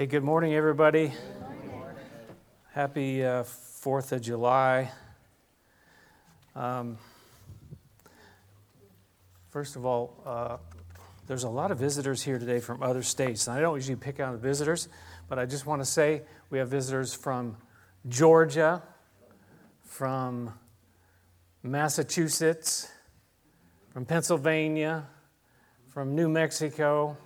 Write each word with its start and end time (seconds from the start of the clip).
Hey, 0.00 0.06
good 0.06 0.24
morning, 0.24 0.54
everybody. 0.54 1.12
Happy 2.72 3.22
uh, 3.22 3.42
4th 3.42 4.12
of 4.12 4.22
July. 4.22 4.90
Um, 6.56 6.96
first 9.50 9.76
of 9.76 9.84
all, 9.84 10.16
uh, 10.24 10.56
there's 11.26 11.42
a 11.42 11.50
lot 11.50 11.70
of 11.70 11.76
visitors 11.76 12.22
here 12.22 12.38
today 12.38 12.60
from 12.60 12.82
other 12.82 13.02
states. 13.02 13.46
And 13.46 13.54
I 13.54 13.60
don't 13.60 13.74
usually 13.74 13.96
pick 13.96 14.20
out 14.20 14.32
the 14.32 14.38
visitors, 14.38 14.88
but 15.28 15.38
I 15.38 15.44
just 15.44 15.66
want 15.66 15.82
to 15.82 15.84
say 15.84 16.22
we 16.48 16.56
have 16.56 16.70
visitors 16.70 17.12
from 17.12 17.58
Georgia, 18.08 18.82
from 19.84 20.54
Massachusetts, 21.62 22.90
from 23.92 24.06
Pennsylvania, 24.06 25.04
from 25.88 26.14
New 26.14 26.30
Mexico, 26.30 27.18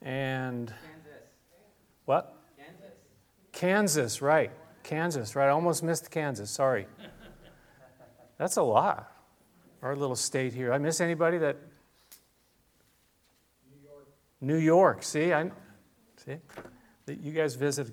and 0.00 0.72
what? 2.08 2.34
Kansas. 2.56 2.94
Kansas, 3.52 4.22
right. 4.22 4.50
Kansas, 4.82 5.36
right. 5.36 5.48
I 5.48 5.50
almost 5.50 5.82
missed 5.82 6.10
Kansas. 6.10 6.50
Sorry. 6.50 6.86
That's 8.38 8.56
a 8.56 8.62
lot. 8.62 9.12
Our 9.82 9.94
little 9.94 10.16
state 10.16 10.54
here. 10.54 10.72
I 10.72 10.78
miss 10.78 11.02
anybody 11.02 11.36
that? 11.36 11.58
New 13.70 13.82
York. 13.84 14.08
New 14.40 14.56
York. 14.56 15.02
See, 15.02 15.34
I 15.34 15.50
see. 16.16 16.36
You 17.08 17.32
guys 17.32 17.56
visit 17.56 17.90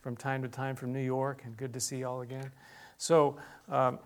from 0.00 0.16
time 0.16 0.42
to 0.42 0.48
time 0.48 0.74
from 0.74 0.92
New 0.92 1.04
York, 1.04 1.42
and 1.44 1.56
good 1.56 1.72
to 1.74 1.80
see 1.80 1.98
you 1.98 2.08
all 2.08 2.22
again. 2.22 2.50
So, 2.98 3.36
um, 3.68 4.00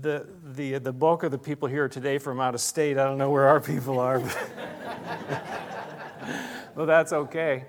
the 0.00 0.26
the 0.42 0.78
the 0.78 0.92
bulk 0.92 1.22
of 1.22 1.30
the 1.30 1.38
people 1.38 1.68
here 1.68 1.88
today 1.88 2.18
from 2.18 2.40
out 2.40 2.54
of 2.54 2.60
state. 2.60 2.98
I 2.98 3.04
don't 3.04 3.18
know 3.18 3.30
where 3.30 3.46
our 3.46 3.60
people 3.60 4.00
are. 4.00 4.20
well, 6.74 6.86
that's 6.86 7.12
okay. 7.12 7.64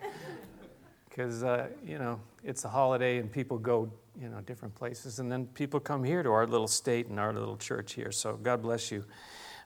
Because, 1.07 1.43
uh, 1.43 1.67
you 1.85 1.97
know, 1.97 2.19
it's 2.43 2.65
a 2.65 2.69
holiday 2.69 3.17
and 3.17 3.31
people 3.31 3.57
go, 3.57 3.91
you 4.19 4.29
know, 4.29 4.41
different 4.41 4.75
places. 4.75 5.19
And 5.19 5.31
then 5.31 5.47
people 5.47 5.79
come 5.79 6.03
here 6.03 6.23
to 6.23 6.29
our 6.31 6.47
little 6.47 6.67
state 6.67 7.07
and 7.07 7.19
our 7.19 7.33
little 7.33 7.57
church 7.57 7.93
here. 7.93 8.11
So 8.11 8.37
God 8.37 8.61
bless 8.61 8.91
you. 8.91 9.05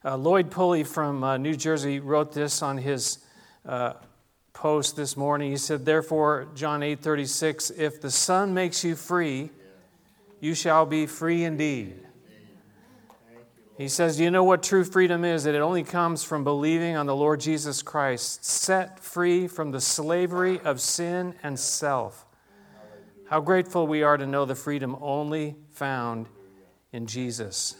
Uh, 0.03 0.17
Lloyd 0.17 0.49
Pulley 0.49 0.83
from 0.83 1.23
uh, 1.23 1.37
New 1.37 1.55
Jersey 1.55 1.99
wrote 1.99 2.33
this 2.33 2.61
on 2.61 2.77
his 2.77 3.19
uh, 3.65 3.93
post 4.53 4.95
this 4.95 5.17
morning. 5.17 5.51
He 5.51 5.57
said, 5.57 5.85
Therefore, 5.85 6.47
John 6.55 6.83
8 6.83 7.01
36, 7.01 7.71
if 7.71 8.01
the 8.01 8.11
Son 8.11 8.53
makes 8.53 8.83
you 8.83 8.95
free, 8.95 9.51
you 10.39 10.53
shall 10.53 10.85
be 10.85 11.05
free 11.05 11.43
indeed. 11.43 12.05
He 13.79 13.87
says, 13.87 14.17
Do 14.17 14.25
You 14.25 14.29
know 14.29 14.43
what 14.43 14.61
true 14.61 14.83
freedom 14.83 15.23
is? 15.23 15.45
That 15.45 15.55
it 15.55 15.61
only 15.61 15.85
comes 15.85 16.21
from 16.21 16.43
believing 16.43 16.97
on 16.97 17.05
the 17.05 17.15
Lord 17.15 17.39
Jesus 17.39 17.81
Christ, 17.81 18.43
set 18.43 18.99
free 18.99 19.47
from 19.47 19.71
the 19.71 19.79
slavery 19.79 20.59
of 20.59 20.81
sin 20.81 21.33
and 21.43 21.57
self. 21.57 22.25
How 23.29 23.39
grateful 23.39 23.87
we 23.87 24.03
are 24.03 24.17
to 24.17 24.25
know 24.27 24.43
the 24.43 24.53
freedom 24.53 24.97
only 24.99 25.55
found 25.69 26.27
in 26.91 27.07
Jesus. 27.07 27.77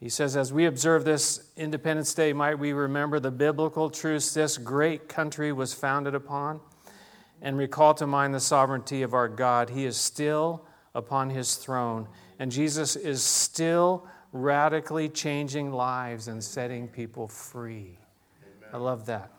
He 0.00 0.08
says, 0.08 0.36
As 0.36 0.52
we 0.52 0.66
observe 0.66 1.04
this 1.04 1.48
Independence 1.56 2.12
Day, 2.12 2.32
might 2.32 2.58
we 2.58 2.72
remember 2.72 3.20
the 3.20 3.30
biblical 3.30 3.88
truths 3.88 4.34
this 4.34 4.58
great 4.58 5.08
country 5.08 5.52
was 5.52 5.74
founded 5.74 6.16
upon 6.16 6.58
and 7.40 7.56
recall 7.56 7.94
to 7.94 8.06
mind 8.08 8.34
the 8.34 8.40
sovereignty 8.40 9.02
of 9.02 9.14
our 9.14 9.28
God. 9.28 9.70
He 9.70 9.84
is 9.84 9.96
still 9.96 10.66
upon 10.92 11.30
his 11.30 11.54
throne, 11.54 12.08
and 12.40 12.50
Jesus 12.50 12.96
is 12.96 13.22
still 13.22 14.08
radically 14.36 15.08
changing 15.08 15.72
lives 15.72 16.28
and 16.28 16.42
setting 16.42 16.88
people 16.88 17.26
free. 17.26 17.98
Amen. 18.42 18.70
I 18.72 18.76
love 18.76 19.06
that. 19.06 19.32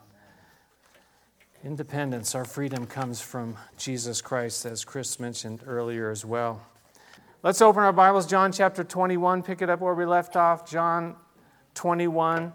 Independence, 1.64 2.36
our 2.36 2.45
freedom 2.45 2.86
comes 2.86 3.20
from 3.20 3.56
Jesus 3.78 4.22
Christ, 4.22 4.66
as 4.66 4.86
Chris 4.86 5.20
mentioned 5.20 5.64
earlier 5.66 6.09
as 6.09 6.23
well. 6.23 6.62
Let's 7.44 7.62
open 7.62 7.84
our 7.84 7.94
Bibles, 7.94 8.25
John 8.25 8.52
chapter 8.52 8.84
21, 8.84 9.44
pick 9.44 9.62
it 9.62 9.69
up 9.69 9.80
where 9.80 9.94
we 9.94 10.06
left 10.06 10.35
off. 10.35 10.69
John 10.69 11.16
21. 11.75 12.53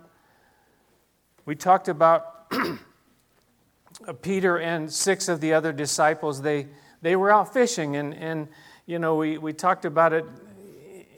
We 1.44 1.54
talked 1.54 1.88
about 1.88 2.53
Peter 4.22 4.59
and 4.59 4.92
six 4.92 5.28
of 5.28 5.41
the 5.41 5.53
other 5.53 5.72
disciples. 5.72 6.42
They, 6.42 6.69
they 7.03 7.16
were 7.16 7.32
out 7.32 7.53
fishing, 7.53 7.97
and, 7.97 8.14
and 8.14 8.48
you 8.86 8.98
know, 8.98 9.16
we, 9.16 9.38
we 9.38 9.53
talked 9.53 9.84
about 9.84 10.12
it 10.12 10.24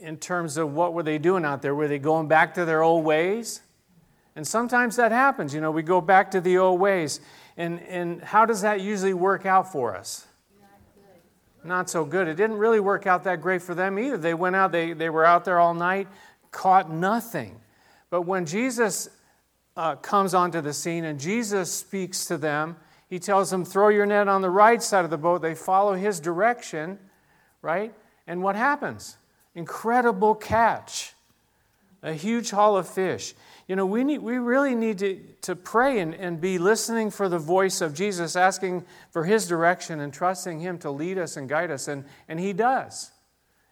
in 0.05 0.19
terms 0.19 0.59
of 0.59 0.75
what 0.75 0.93
were 0.93 1.03
they 1.03 1.19
doing 1.19 1.45
out 1.45 1.63
there? 1.63 1.75
Were 1.75 1.89
they 1.89 1.99
going 1.99 2.29
back 2.29 2.55
to 2.55 2.65
their 2.65 2.83
old 2.83 3.05
ways? 3.05 3.63
And 4.37 4.47
sometimes 4.47 4.97
that 4.97 5.13
happens. 5.13 5.55
You 5.55 5.61
know, 5.61 5.71
we 5.71 5.83
go 5.83 6.01
back 6.01 6.33
to 6.33 6.41
the 6.41 6.59
old 6.59 6.79
ways. 6.79 7.21
And, 7.57 7.81
and 7.83 8.23
how 8.23 8.45
does 8.45 8.61
that 8.63 8.81
usually 8.81 9.15
work 9.15 9.47
out 9.47 9.73
for 9.73 9.97
us? 9.97 10.27
Not, 11.65 11.89
so 11.89 12.05
good. 12.05 12.29
It 12.29 12.35
didn't 12.35 12.59
really 12.59 12.81
work 12.81 13.07
out 13.07 13.25
that 13.25 13.41
great 13.41 13.63
for 13.63 13.75
them 13.75 13.99
either. 13.99 14.19
They 14.19 14.35
went 14.35 14.55
out, 14.55 14.71
they, 14.71 14.93
they 14.93 15.09
were 15.09 15.25
out 15.25 15.47
there 15.47 15.59
all 15.59 15.73
night, 15.73 16.09
caught 16.51 16.91
nothing. 16.91 17.59
But 18.11 18.23
when 18.23 18.45
Jesus 18.45 19.09
uh, 19.75 19.97
comes 19.97 20.35
onto 20.35 20.61
the 20.61 20.75
scene 20.75 21.07
and 21.07 21.19
Jesus 21.19 21.73
speaks 21.73 22.27
to 22.27 22.37
them, 22.37 22.77
he 23.09 23.19
tells 23.19 23.51
them, 23.51 23.65
throw 23.65 23.89
your 23.89 24.05
net 24.05 24.29
on 24.29 24.43
the 24.43 24.51
right 24.51 24.83
side 24.83 25.07
of 25.07 25.11
the 25.11 25.17
boat. 25.17 25.41
They 25.41 25.55
follow 25.55 25.95
his 25.95 26.21
direction, 26.21 26.99
right? 27.63 27.95
And 28.27 28.43
what 28.43 28.57
happens? 28.57 29.17
Incredible 29.55 30.35
catch. 30.35 31.15
A 32.03 32.13
huge 32.13 32.51
haul 32.51 32.77
of 32.77 32.89
fish. 32.89 33.35
You 33.67 33.77
know, 33.77 33.87
we, 33.87 34.05
need, 34.05 34.19
we 34.19 34.37
really 34.37 34.75
need 34.75 34.99
to, 34.99 35.21
to 35.43 35.57
pray 35.57 36.01
and, 36.01 36.15
and 36.15 36.39
be 36.39 36.59
listening 36.59 37.11
for 37.11 37.31
the 37.31 37.39
voice 37.39 37.81
of 37.81 37.95
Jesus, 37.95 38.37
asking 38.37 38.85
for 39.11 39.25
his 39.25 39.49
direction 39.49 40.01
and 40.01 40.13
trusting 40.13 40.61
him 40.61 40.77
to 40.79 40.91
lead 40.91 41.17
us 41.17 41.39
and 41.39 41.49
guide 41.49 41.71
us. 41.71 41.89
And, 41.89 42.05
and 42.29 42.39
he 42.39 42.53
does. 42.53 43.11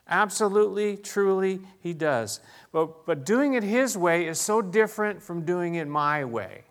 Absolutely, 0.08 0.96
truly, 0.96 1.60
he 1.80 1.92
does. 1.92 2.40
But, 2.72 3.04
but 3.04 3.26
doing 3.26 3.54
it 3.54 3.62
his 3.62 3.96
way 3.96 4.26
is 4.26 4.40
so 4.40 4.62
different 4.62 5.22
from 5.22 5.44
doing 5.44 5.74
it 5.74 5.86
my 5.86 6.24
way. 6.24 6.62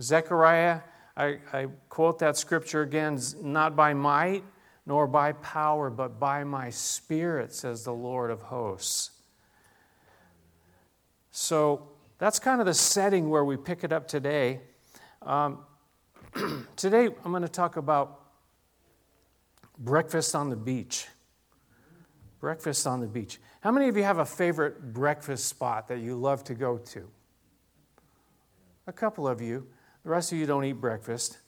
Zechariah, 0.00 0.80
I, 1.16 1.38
I 1.52 1.68
quote 1.88 2.18
that 2.20 2.36
scripture 2.36 2.82
again, 2.82 3.20
not 3.42 3.76
by 3.76 3.94
might, 3.94 4.44
nor 4.86 5.06
by 5.06 5.32
power, 5.32 5.90
but 5.90 6.20
by 6.20 6.44
my 6.44 6.70
Spirit, 6.70 7.52
says 7.52 7.84
the 7.84 7.92
Lord 7.92 8.30
of 8.30 8.42
hosts. 8.42 9.10
So 11.30 11.88
that's 12.18 12.38
kind 12.38 12.60
of 12.60 12.66
the 12.66 12.74
setting 12.74 13.28
where 13.28 13.44
we 13.44 13.56
pick 13.56 13.82
it 13.82 13.92
up 13.92 14.06
today. 14.06 14.60
Um, 15.22 15.60
today, 16.76 17.06
I'm 17.06 17.30
going 17.30 17.42
to 17.42 17.48
talk 17.48 17.76
about 17.76 18.20
breakfast 19.78 20.34
on 20.34 20.50
the 20.50 20.56
beach. 20.56 21.06
Breakfast 22.40 22.86
on 22.86 23.00
the 23.00 23.06
beach. 23.06 23.40
How 23.60 23.72
many 23.72 23.88
of 23.88 23.96
you 23.96 24.02
have 24.02 24.18
a 24.18 24.26
favorite 24.26 24.92
breakfast 24.92 25.46
spot 25.46 25.88
that 25.88 26.00
you 26.00 26.14
love 26.14 26.44
to 26.44 26.54
go 26.54 26.76
to? 26.76 27.08
A 28.86 28.92
couple 28.92 29.26
of 29.26 29.40
you. 29.40 29.66
The 30.04 30.10
rest 30.10 30.30
of 30.32 30.38
you 30.38 30.44
don't 30.44 30.64
eat 30.64 30.74
breakfast. 30.74 31.38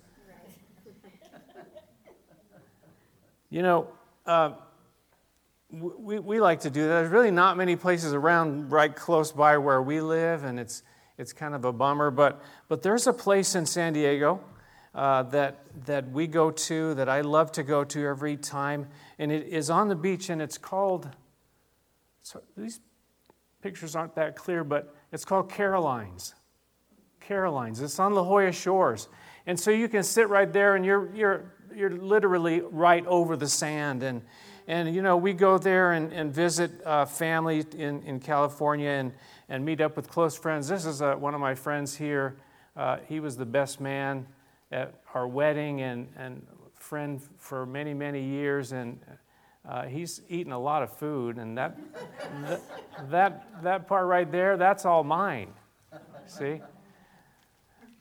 You 3.57 3.63
know, 3.63 3.89
uh, 4.27 4.51
we, 5.71 6.19
we 6.19 6.41
like 6.41 6.61
to 6.61 6.69
do 6.69 6.83
that. 6.83 6.89
There's 6.89 7.11
really 7.11 7.31
not 7.31 7.57
many 7.57 7.75
places 7.75 8.13
around 8.13 8.71
right 8.71 8.95
close 8.95 9.33
by 9.33 9.57
where 9.57 9.81
we 9.81 10.03
live, 10.03 10.45
and 10.45 10.61
it's, 10.61 10.83
it's 11.17 11.33
kind 11.33 11.55
of 11.55 11.65
a 11.65 11.73
bummer. 11.73 12.11
But, 12.11 12.43
but 12.69 12.83
there's 12.83 13.07
a 13.07 13.15
place 13.15 13.55
in 13.55 13.65
San 13.65 13.95
Diego 13.95 14.45
uh, 14.95 15.23
that, 15.23 15.65
that 15.87 16.11
we 16.11 16.27
go 16.27 16.51
to 16.51 16.93
that 16.97 17.09
I 17.09 17.23
love 17.23 17.51
to 17.53 17.63
go 17.63 17.83
to 17.83 18.07
every 18.07 18.37
time, 18.37 18.89
and 19.19 19.33
it 19.33 19.47
is 19.47 19.71
on 19.71 19.89
the 19.89 19.97
beach, 19.97 20.29
and 20.29 20.43
it's 20.43 20.59
called, 20.59 21.09
so 22.21 22.43
these 22.59 22.81
pictures 23.63 23.97
aren't 23.97 24.17
that 24.17 24.37
clear, 24.37 24.65
but 24.65 24.95
it's 25.13 25.25
called 25.25 25.51
Caroline's. 25.51 26.35
Caroline's. 27.21 27.81
It's 27.81 27.99
on 27.99 28.13
La 28.13 28.23
Jolla 28.23 28.53
Shores. 28.53 29.09
And 29.47 29.59
so 29.59 29.71
you 29.71 29.89
can 29.89 30.03
sit 30.03 30.29
right 30.29 30.53
there, 30.53 30.77
and 30.77 30.85
you're, 30.85 31.11
you're 31.15 31.55
you're 31.77 31.91
literally 31.91 32.61
right 32.61 33.07
over 33.07 33.37
the 33.37 33.49
sand. 33.49 34.03
And, 34.03 34.23
and 34.67 34.95
you 34.95 35.03
know, 35.03 35.17
we 35.17 35.35
go 35.35 35.59
there 35.59 35.93
and, 35.93 36.13
and 36.13 36.33
visit 36.33 36.71
uh, 36.85 37.05
family 37.05 37.65
in, 37.77 38.03
in 38.03 38.19
California 38.19 38.89
and, 38.89 39.13
and 39.49 39.65
meet 39.65 39.81
up 39.81 39.95
with 39.95 40.09
close 40.09 40.37
friends. 40.37 40.69
This 40.69 40.87
is 40.87 41.03
uh, 41.03 41.15
one 41.15 41.35
of 41.35 41.41
my 41.41 41.55
friends 41.55 41.95
here. 41.95 42.37
Uh, 42.77 42.99
he 43.07 43.21
was 43.21 43.37
the 43.37 43.45
best 43.45 43.81
man 43.81 44.27
at 44.73 44.95
our 45.15 45.29
wedding 45.29 45.83
and, 45.83 46.09
and 46.17 46.45
friend 46.75 47.21
for 47.39 47.67
many, 47.67 47.93
many 47.93 48.23
years. 48.23 48.73
And 48.73 48.99
uh, 49.69 49.85
he's 49.85 50.23
eaten 50.31 50.53
a 50.53 50.59
lot 50.59 50.83
of 50.83 50.91
food. 50.97 51.37
And 51.37 51.59
that, 51.59 51.79
that, 52.43 52.63
that, 53.11 53.63
that 53.63 53.87
part 53.87 54.07
right 54.07 54.31
there, 54.31 54.57
that's 54.57 54.87
all 54.87 55.05
mine. 55.05 55.53
See? 56.27 56.61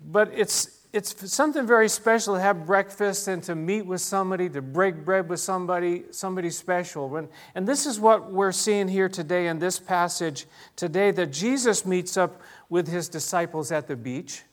But 0.02 0.32
it's, 0.34 0.75
it's 0.96 1.34
something 1.34 1.68
very 1.68 1.90
special 1.90 2.36
to 2.36 2.40
have 2.40 2.66
breakfast 2.66 3.28
and 3.28 3.44
to 3.44 3.54
meet 3.54 3.86
with 3.86 4.00
somebody, 4.00 4.48
to 4.48 4.62
break 4.62 5.04
bread 5.04 5.28
with 5.28 5.42
somebody, 5.42 6.06
somebody 6.12 6.50
special. 6.50 7.10
When, 7.10 7.28
and 7.54 7.68
this 7.68 7.86
is 7.86 8.00
what 8.00 8.32
we're 8.32 8.54
seeing 8.54 8.88
here 8.88 9.10
today 9.10 9.48
in 9.48 9.60
this 9.60 9.78
passage 9.78 10.46
today 10.78 11.12
that 11.12 11.34
Jesus 11.34 11.86
meets 11.86 12.16
up 12.16 12.42
with 12.70 12.88
his 12.88 13.10
disciples 13.10 13.74
at 13.74 13.88
the 13.88 13.98
beach. 13.98 14.44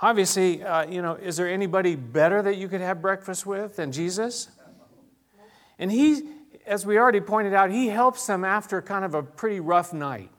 Obviously, 0.00 0.62
uh, 0.62 0.86
you 0.86 1.02
know, 1.02 1.16
is 1.16 1.36
there 1.36 1.48
anybody 1.48 1.94
better 1.94 2.40
that 2.40 2.56
you 2.56 2.66
could 2.66 2.80
have 2.80 3.02
breakfast 3.02 3.44
with 3.44 3.76
than 3.76 3.92
Jesus? 3.92 4.48
And 5.78 5.92
he, 5.92 6.22
as 6.66 6.86
we 6.86 6.98
already 6.98 7.20
pointed 7.20 7.52
out, 7.52 7.70
he 7.70 7.88
helps 7.88 8.26
them 8.26 8.46
after 8.46 8.80
kind 8.80 9.04
of 9.04 9.12
a 9.12 9.22
pretty 9.22 9.60
rough 9.60 9.92
night. 9.92 10.30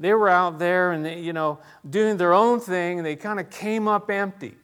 They 0.00 0.14
were 0.14 0.30
out 0.30 0.58
there 0.58 0.92
and, 0.92 1.04
they, 1.04 1.20
you 1.20 1.34
know, 1.34 1.60
doing 1.88 2.16
their 2.16 2.32
own 2.32 2.58
thing, 2.58 2.98
and 2.98 3.06
they 3.06 3.16
kind 3.16 3.38
of 3.38 3.50
came 3.50 3.86
up 3.86 4.10
empty, 4.10 4.56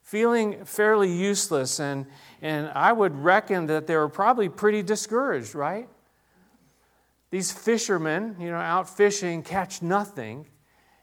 feeling 0.00 0.64
fairly 0.64 1.12
useless. 1.12 1.80
And, 1.80 2.06
and 2.40 2.70
I 2.72 2.92
would 2.92 3.16
reckon 3.16 3.66
that 3.66 3.88
they 3.88 3.96
were 3.96 4.08
probably 4.08 4.48
pretty 4.48 4.82
discouraged, 4.82 5.56
right? 5.56 5.88
These 7.30 7.50
fishermen, 7.50 8.36
you 8.38 8.48
know, 8.48 8.58
out 8.58 8.88
fishing, 8.88 9.42
catch 9.42 9.82
nothing. 9.82 10.46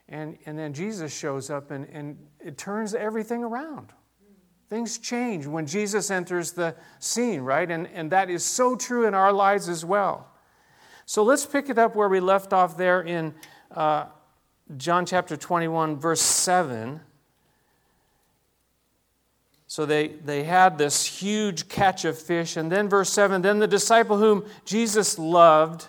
And, 0.08 0.38
and 0.46 0.58
then 0.58 0.72
Jesus 0.72 1.14
shows 1.14 1.50
up 1.50 1.70
and, 1.70 1.86
and 1.92 2.16
it 2.40 2.56
turns 2.56 2.94
everything 2.94 3.44
around. 3.44 3.92
Things 4.70 4.96
change 4.96 5.46
when 5.46 5.66
Jesus 5.66 6.10
enters 6.10 6.52
the 6.52 6.74
scene, 6.98 7.42
right? 7.42 7.70
And, 7.70 7.86
and 7.88 8.10
that 8.12 8.30
is 8.30 8.42
so 8.42 8.76
true 8.76 9.06
in 9.06 9.12
our 9.12 9.30
lives 9.30 9.68
as 9.68 9.84
well. 9.84 10.31
So 11.06 11.22
let's 11.22 11.44
pick 11.44 11.68
it 11.68 11.78
up 11.78 11.96
where 11.96 12.08
we 12.08 12.20
left 12.20 12.52
off 12.52 12.76
there 12.76 13.00
in 13.00 13.34
uh, 13.70 14.06
John 14.76 15.04
chapter 15.04 15.36
21, 15.36 15.96
verse 15.96 16.20
7. 16.20 17.00
So 19.66 19.86
they, 19.86 20.08
they 20.08 20.44
had 20.44 20.76
this 20.76 21.06
huge 21.06 21.68
catch 21.68 22.04
of 22.04 22.18
fish. 22.18 22.56
And 22.56 22.70
then, 22.70 22.88
verse 22.88 23.10
7 23.10 23.40
then 23.40 23.58
the 23.58 23.66
disciple 23.66 24.18
whom 24.18 24.44
Jesus 24.64 25.18
loved, 25.18 25.88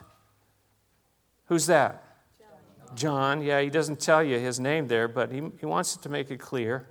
who's 1.48 1.66
that? 1.66 2.04
John. 2.40 2.96
John. 2.96 3.42
Yeah, 3.42 3.60
he 3.62 3.70
doesn't 3.70 4.00
tell 4.00 4.24
you 4.24 4.40
his 4.40 4.60
name 4.60 4.88
there, 4.88 5.08
but 5.08 5.32
he, 5.32 5.42
he 5.60 5.66
wants 5.66 5.98
to 5.98 6.10
make 6.10 6.32
it 6.32 6.40
clear. 6.40 6.88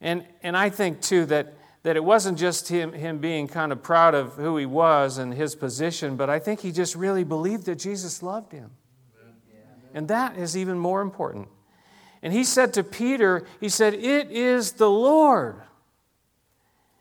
And, 0.00 0.26
and 0.42 0.54
I 0.56 0.68
think, 0.68 1.00
too, 1.00 1.24
that, 1.26 1.54
that 1.86 1.94
it 1.94 2.02
wasn't 2.02 2.36
just 2.36 2.66
him, 2.66 2.92
him 2.92 3.18
being 3.18 3.46
kind 3.46 3.70
of 3.70 3.80
proud 3.80 4.12
of 4.12 4.32
who 4.32 4.56
he 4.56 4.66
was 4.66 5.18
and 5.18 5.32
his 5.32 5.54
position, 5.54 6.16
but 6.16 6.28
I 6.28 6.40
think 6.40 6.58
he 6.58 6.72
just 6.72 6.96
really 6.96 7.22
believed 7.22 7.66
that 7.66 7.76
Jesus 7.76 8.24
loved 8.24 8.50
him. 8.50 8.72
And 9.94 10.08
that 10.08 10.36
is 10.36 10.56
even 10.56 10.80
more 10.80 11.00
important. 11.00 11.46
And 12.24 12.32
he 12.32 12.42
said 12.42 12.74
to 12.74 12.82
Peter, 12.82 13.46
He 13.60 13.68
said, 13.68 13.94
It 13.94 14.32
is 14.32 14.72
the 14.72 14.90
Lord. 14.90 15.62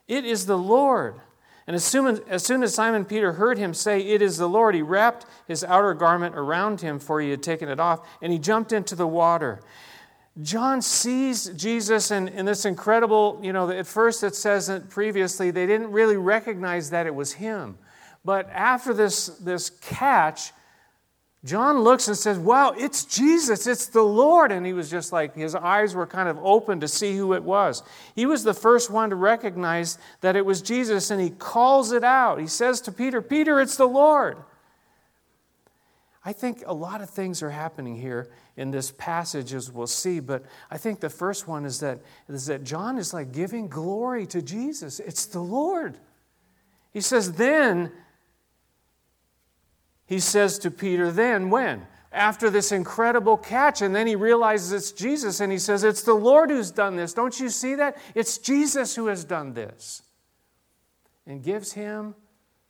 It 0.07 0.23
is 0.23 0.45
the 0.45 0.55
Lord. 0.57 1.19
And 1.65 1.75
as 1.75 1.83
soon 1.83 2.21
as, 2.29 2.45
soon 2.45 2.61
as 2.61 2.75
Simon 2.75 3.05
Peter 3.05 3.33
heard 3.33 3.57
him 3.57 3.73
say, 3.73 4.01
It 4.01 4.21
is 4.21 4.37
the 4.37 4.47
Lord, 4.47 4.75
he 4.75 4.83
wrapped 4.83 5.25
his 5.47 5.63
outer 5.63 5.95
garment 5.95 6.35
around 6.35 6.81
him, 6.81 6.99
for 6.99 7.19
he 7.19 7.31
had 7.31 7.41
taken 7.41 7.69
it 7.69 7.79
off, 7.79 8.07
and 8.21 8.31
he 8.31 8.37
jumped 8.37 8.71
into 8.71 8.95
the 8.95 9.07
water. 9.07 9.61
John 10.41 10.81
sees 10.81 11.45
Jesus 11.49 12.11
in, 12.11 12.27
in 12.27 12.45
this 12.45 12.65
incredible, 12.65 13.39
you 13.41 13.53
know, 13.53 13.69
at 13.69 13.87
first 13.87 14.23
it 14.23 14.35
says 14.35 14.67
that 14.67 14.89
previously 14.89 15.49
they 15.49 15.65
didn't 15.65 15.91
really 15.91 16.17
recognize 16.17 16.89
that 16.89 17.07
it 17.07 17.15
was 17.15 17.33
him. 17.33 17.77
But 18.25 18.49
after 18.49 18.93
this, 18.93 19.27
this 19.27 19.69
catch, 19.69 20.51
John 21.45 21.79
looks 21.79 22.07
and 22.07 22.17
says, 22.17 22.39
Wow, 22.39 22.73
it's 22.75 23.05
Jesus, 23.05 23.67
it's 23.67 23.85
the 23.87 24.01
Lord. 24.01 24.51
And 24.51 24.65
he 24.65 24.73
was 24.73 24.89
just 24.89 25.13
like, 25.13 25.35
his 25.35 25.55
eyes 25.55 25.93
were 25.93 26.07
kind 26.07 26.27
of 26.27 26.37
open 26.43 26.79
to 26.81 26.87
see 26.87 27.15
who 27.15 27.33
it 27.33 27.43
was. 27.43 27.83
He 28.15 28.25
was 28.25 28.43
the 28.43 28.53
first 28.53 28.89
one 28.89 29.11
to 29.11 29.15
recognize 29.15 29.99
that 30.21 30.35
it 30.35 30.45
was 30.45 30.61
Jesus, 30.61 31.11
and 31.11 31.21
he 31.21 31.29
calls 31.29 31.91
it 31.91 32.03
out. 32.03 32.39
He 32.39 32.47
says 32.47 32.81
to 32.81 32.91
Peter, 32.91 33.21
Peter, 33.21 33.61
it's 33.61 33.77
the 33.77 33.87
Lord. 33.87 34.37
I 36.25 36.33
think 36.33 36.63
a 36.65 36.73
lot 36.73 37.01
of 37.01 37.09
things 37.11 37.43
are 37.43 37.51
happening 37.51 37.95
here 37.95 38.27
in 38.57 38.71
this 38.71 38.91
passage, 38.91 39.53
as 39.53 39.69
we'll 39.71 39.87
see, 39.87 40.19
but 40.19 40.43
I 40.71 40.77
think 40.77 41.01
the 41.01 41.09
first 41.09 41.47
one 41.47 41.65
is 41.65 41.81
that, 41.81 41.99
is 42.29 42.45
that 42.45 42.63
John 42.63 42.97
is 42.97 43.13
like 43.13 43.33
giving 43.33 43.67
glory 43.67 44.25
to 44.27 44.41
Jesus. 44.41 44.99
It's 45.01 45.25
the 45.25 45.41
Lord. 45.41 45.97
He 46.93 47.01
says, 47.01 47.33
Then, 47.33 47.91
he 50.05 50.19
says 50.19 50.57
to 50.59 50.71
Peter, 50.71 51.11
Then, 51.11 51.49
when? 51.49 51.85
After 52.13 52.49
this 52.49 52.71
incredible 52.71 53.35
catch, 53.35 53.81
and 53.81 53.93
then 53.93 54.07
he 54.07 54.15
realizes 54.15 54.71
it's 54.71 54.91
Jesus, 54.93 55.41
and 55.41 55.51
he 55.51 55.59
says, 55.59 55.83
It's 55.83 56.03
the 56.03 56.13
Lord 56.13 56.49
who's 56.49 56.71
done 56.71 56.95
this. 56.95 57.13
Don't 57.13 57.37
you 57.37 57.49
see 57.49 57.75
that? 57.75 57.97
It's 58.15 58.37
Jesus 58.37 58.95
who 58.95 59.07
has 59.07 59.25
done 59.25 59.53
this. 59.53 60.01
And 61.27 61.43
gives 61.43 61.73
him 61.73 62.15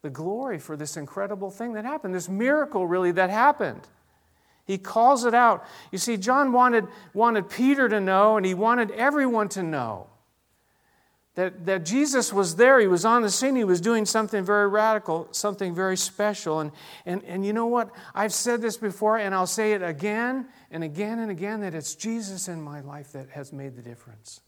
the 0.02 0.10
glory 0.10 0.58
for 0.58 0.76
this 0.76 0.98
incredible 0.98 1.52
thing 1.52 1.74
that 1.74 1.86
happened, 1.86 2.16
this 2.16 2.30
miracle 2.30 2.88
really 2.88 3.12
that 3.12 3.30
happened. 3.30 3.88
He 4.66 4.78
calls 4.78 5.26
it 5.26 5.34
out. 5.34 5.66
You 5.92 5.98
see, 5.98 6.18
John 6.18 6.52
wanted, 6.52 6.88
wanted 7.14 7.50
Peter 7.50 7.88
to 7.88 8.00
know, 8.00 8.36
and 8.36 8.46
he 8.46 8.54
wanted 8.54 8.92
everyone 8.92 9.48
to 9.50 9.64
know 9.64 10.08
that, 11.36 11.66
that 11.66 11.86
Jesus 11.86 12.34
was 12.34 12.56
there. 12.56 12.80
He 12.80 12.88
was 12.88 13.06
on 13.06 13.22
the 13.22 13.30
scene. 13.30 13.56
He 13.56 13.64
was 13.64 13.80
doing 13.80 14.06
something 14.06 14.44
very 14.44 14.68
radical, 14.68 15.28
something 15.32 15.76
very 15.76 15.98
special. 15.98 16.62
And, 16.62 16.72
and, 17.06 17.24
and 17.26 17.46
you 17.46 17.54
know 17.54 17.68
what? 17.68 17.92
I've 18.16 18.34
said 18.34 18.62
this 18.62 18.76
before, 18.76 19.18
and 19.18 19.36
I'll 19.36 19.46
say 19.46 19.74
it 19.74 19.84
again 19.84 20.48
and 20.72 20.84
again 20.84 21.20
and 21.20 21.30
again 21.30 21.62
that 21.62 21.76
it's 21.76 21.94
Jesus 21.94 22.48
in 22.48 22.62
my 22.62 22.82
life 22.82 23.12
that 23.12 23.30
has 23.30 23.54
made 23.54 23.76
the 23.76 23.84
difference. 23.84 24.42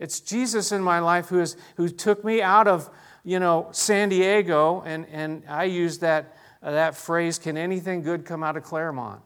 It's 0.00 0.18
Jesus 0.18 0.72
in 0.72 0.82
my 0.82 0.98
life 0.98 1.28
who, 1.28 1.40
is, 1.40 1.56
who 1.76 1.88
took 1.88 2.24
me 2.24 2.42
out 2.42 2.66
of 2.66 2.90
you 3.24 3.38
know, 3.38 3.68
San 3.72 4.10
Diego, 4.10 4.82
and, 4.84 5.06
and 5.10 5.44
I 5.48 5.64
use 5.64 5.98
that, 6.00 6.36
that 6.72 6.96
phrase, 6.96 7.38
can 7.38 7.56
anything 7.56 8.02
good 8.02 8.24
come 8.24 8.42
out 8.42 8.56
of 8.56 8.64
Clairemont? 8.64 9.20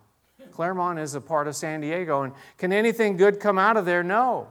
Clairemont 0.53 0.99
is 0.99 1.15
a 1.15 1.21
part 1.21 1.47
of 1.47 1.55
San 1.55 1.81
Diego, 1.81 2.23
and 2.23 2.33
can 2.57 2.73
anything 2.73 3.17
good 3.17 3.39
come 3.39 3.59
out 3.59 3.77
of 3.77 3.85
there? 3.85 4.03
No. 4.03 4.49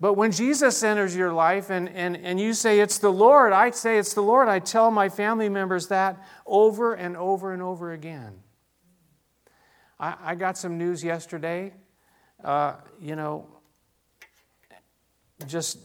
But 0.00 0.14
when 0.14 0.32
Jesus 0.32 0.82
enters 0.82 1.14
your 1.14 1.32
life 1.32 1.70
and, 1.70 1.88
and, 1.90 2.16
and 2.16 2.40
you 2.40 2.54
say 2.54 2.80
it's 2.80 2.98
the 2.98 3.12
Lord, 3.12 3.52
I 3.52 3.70
say 3.70 3.98
it's 3.98 4.14
the 4.14 4.22
Lord, 4.22 4.48
I 4.48 4.58
tell 4.58 4.90
my 4.90 5.08
family 5.08 5.48
members 5.48 5.88
that 5.88 6.16
over 6.46 6.94
and 6.94 7.16
over 7.16 7.52
and 7.52 7.62
over 7.62 7.92
again. 7.92 8.42
I, 9.98 10.16
I 10.22 10.34
got 10.34 10.56
some 10.56 10.78
news 10.78 11.04
yesterday. 11.04 11.72
Uh, 12.42 12.76
you 12.98 13.14
know, 13.14 13.46
just 15.46 15.78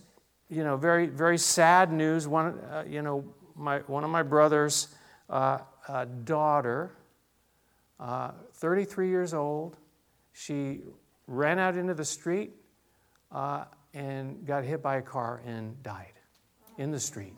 you 0.50 0.64
know, 0.64 0.78
very, 0.78 1.08
very 1.08 1.38
sad 1.38 1.92
news. 1.92 2.28
One, 2.28 2.60
uh, 2.72 2.84
you 2.88 3.02
know, 3.02 3.26
my, 3.56 3.80
one 3.80 4.04
of 4.04 4.10
my 4.10 4.24
brother's 4.24 4.90
uh, 5.30 5.60
uh, 5.88 6.06
daughter, 6.24 6.92
uh, 8.00 8.32
33 8.54 9.10
years 9.10 9.34
old, 9.34 9.78
she 10.34 10.82
ran 11.28 11.60
out 11.60 11.76
into 11.78 11.94
the 11.94 12.06
street 12.06 12.54
uh, 13.32 13.66
and 13.94 14.46
got 14.46 14.64
hit 14.64 14.82
by 14.82 14.98
a 14.98 15.02
car 15.02 15.42
and 15.46 15.82
died 15.82 16.14
in 16.78 16.92
the 16.92 17.00
street. 17.00 17.34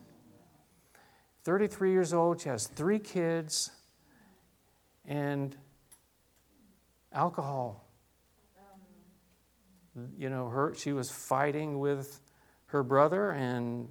33 1.43 1.91
years 1.91 2.13
old, 2.13 2.41
she 2.41 2.49
has 2.49 2.67
three 2.67 2.99
kids, 2.99 3.71
and 5.05 5.55
alcohol. 7.13 7.87
You 10.17 10.29
know, 10.29 10.49
her, 10.49 10.75
she 10.75 10.91
was 10.91 11.09
fighting 11.09 11.79
with 11.79 12.19
her 12.67 12.83
brother, 12.83 13.31
and 13.31 13.87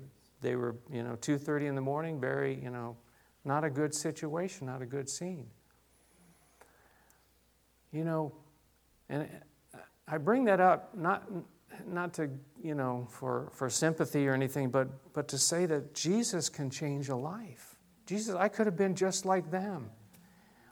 they 0.47 0.55
were, 0.55 0.77
you 0.93 1.03
know, 1.03 1.17
2.30 1.17 1.67
in 1.67 1.75
the 1.75 1.81
morning, 1.81 2.21
very, 2.21 2.55
you 2.63 2.71
know, 2.71 2.97
not 3.45 3.65
a 3.65 3.71
good 3.71 3.93
situation, 3.93 4.69
not 4.69 4.81
a 4.81 4.87
good 4.87 5.09
scene. 5.09 5.49
You 7.91 8.05
know, 8.05 8.33
and 9.09 9.29
I 10.07 10.19
bring 10.19 10.45
that 10.45 10.61
up 10.61 10.97
not, 10.97 11.25
not 11.85 12.15
to, 12.15 12.31
you 12.63 12.77
know, 12.77 13.09
for, 13.11 13.51
for 13.55 13.69
sympathy 13.69 14.29
or 14.29 14.35
anything, 14.35 14.71
but, 14.71 14.87
but 15.13 15.27
to 15.29 15.39
say 15.39 15.67
that 15.67 15.95
Jesus 15.95 16.49
can 16.49 16.71
change 16.71 17.09
a 17.09 17.17
life. 17.17 17.75
Jesus, 18.07 18.37
I 18.37 18.47
could 18.47 18.67
have 18.67 18.77
been 18.77 18.95
just 18.95 19.27
like 19.27 19.51
them. 19.51 19.91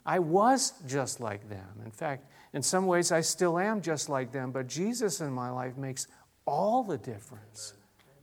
I 0.06 0.20
was 0.20 0.74
just 0.86 1.18
like 1.18 1.48
them. 1.48 1.80
In 1.84 1.90
fact, 1.90 2.30
in 2.52 2.62
some 2.62 2.86
ways, 2.86 3.10
I 3.10 3.22
still 3.22 3.58
am 3.58 3.80
just 3.80 4.08
like 4.08 4.30
them, 4.30 4.52
but 4.52 4.68
Jesus 4.68 5.20
in 5.20 5.32
my 5.32 5.50
life 5.50 5.76
makes 5.76 6.06
all 6.46 6.84
the 6.84 6.98
difference 6.98 7.72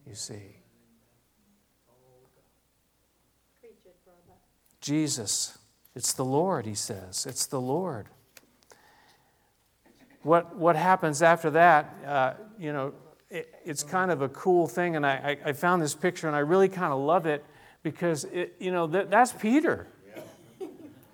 you 0.08 0.16
see. 0.16 0.61
Jesus. 4.82 5.58
It's 5.96 6.14
the 6.14 6.26
Lord, 6.26 6.66
he 6.66 6.76
says. 6.76 7.26
It's 7.26 7.46
the 7.46 7.62
Lord. 7.62 8.08
What, 10.24 10.56
what 10.56 10.76
happens 10.76 11.22
after 11.22 11.50
that, 11.52 11.96
uh, 12.06 12.34
you 12.60 12.74
know, 12.74 12.94
it, 13.30 13.54
it's 13.66 13.84
kind 13.84 14.12
of 14.12 14.22
a 14.22 14.30
cool 14.30 14.68
thing. 14.68 14.96
And 14.96 15.06
I, 15.06 15.38
I, 15.44 15.50
I, 15.50 15.54
found 15.54 15.82
this 15.82 15.96
picture 15.96 16.28
and 16.28 16.36
I 16.36 16.40
really 16.40 16.70
kind 16.70 16.94
of 16.94 17.00
love 17.00 17.26
it 17.26 17.44
because, 17.82 18.26
it, 18.26 18.56
you 18.60 18.72
know, 18.72 18.86
that, 18.88 19.10
that's 19.10 19.32
Peter, 19.32 19.88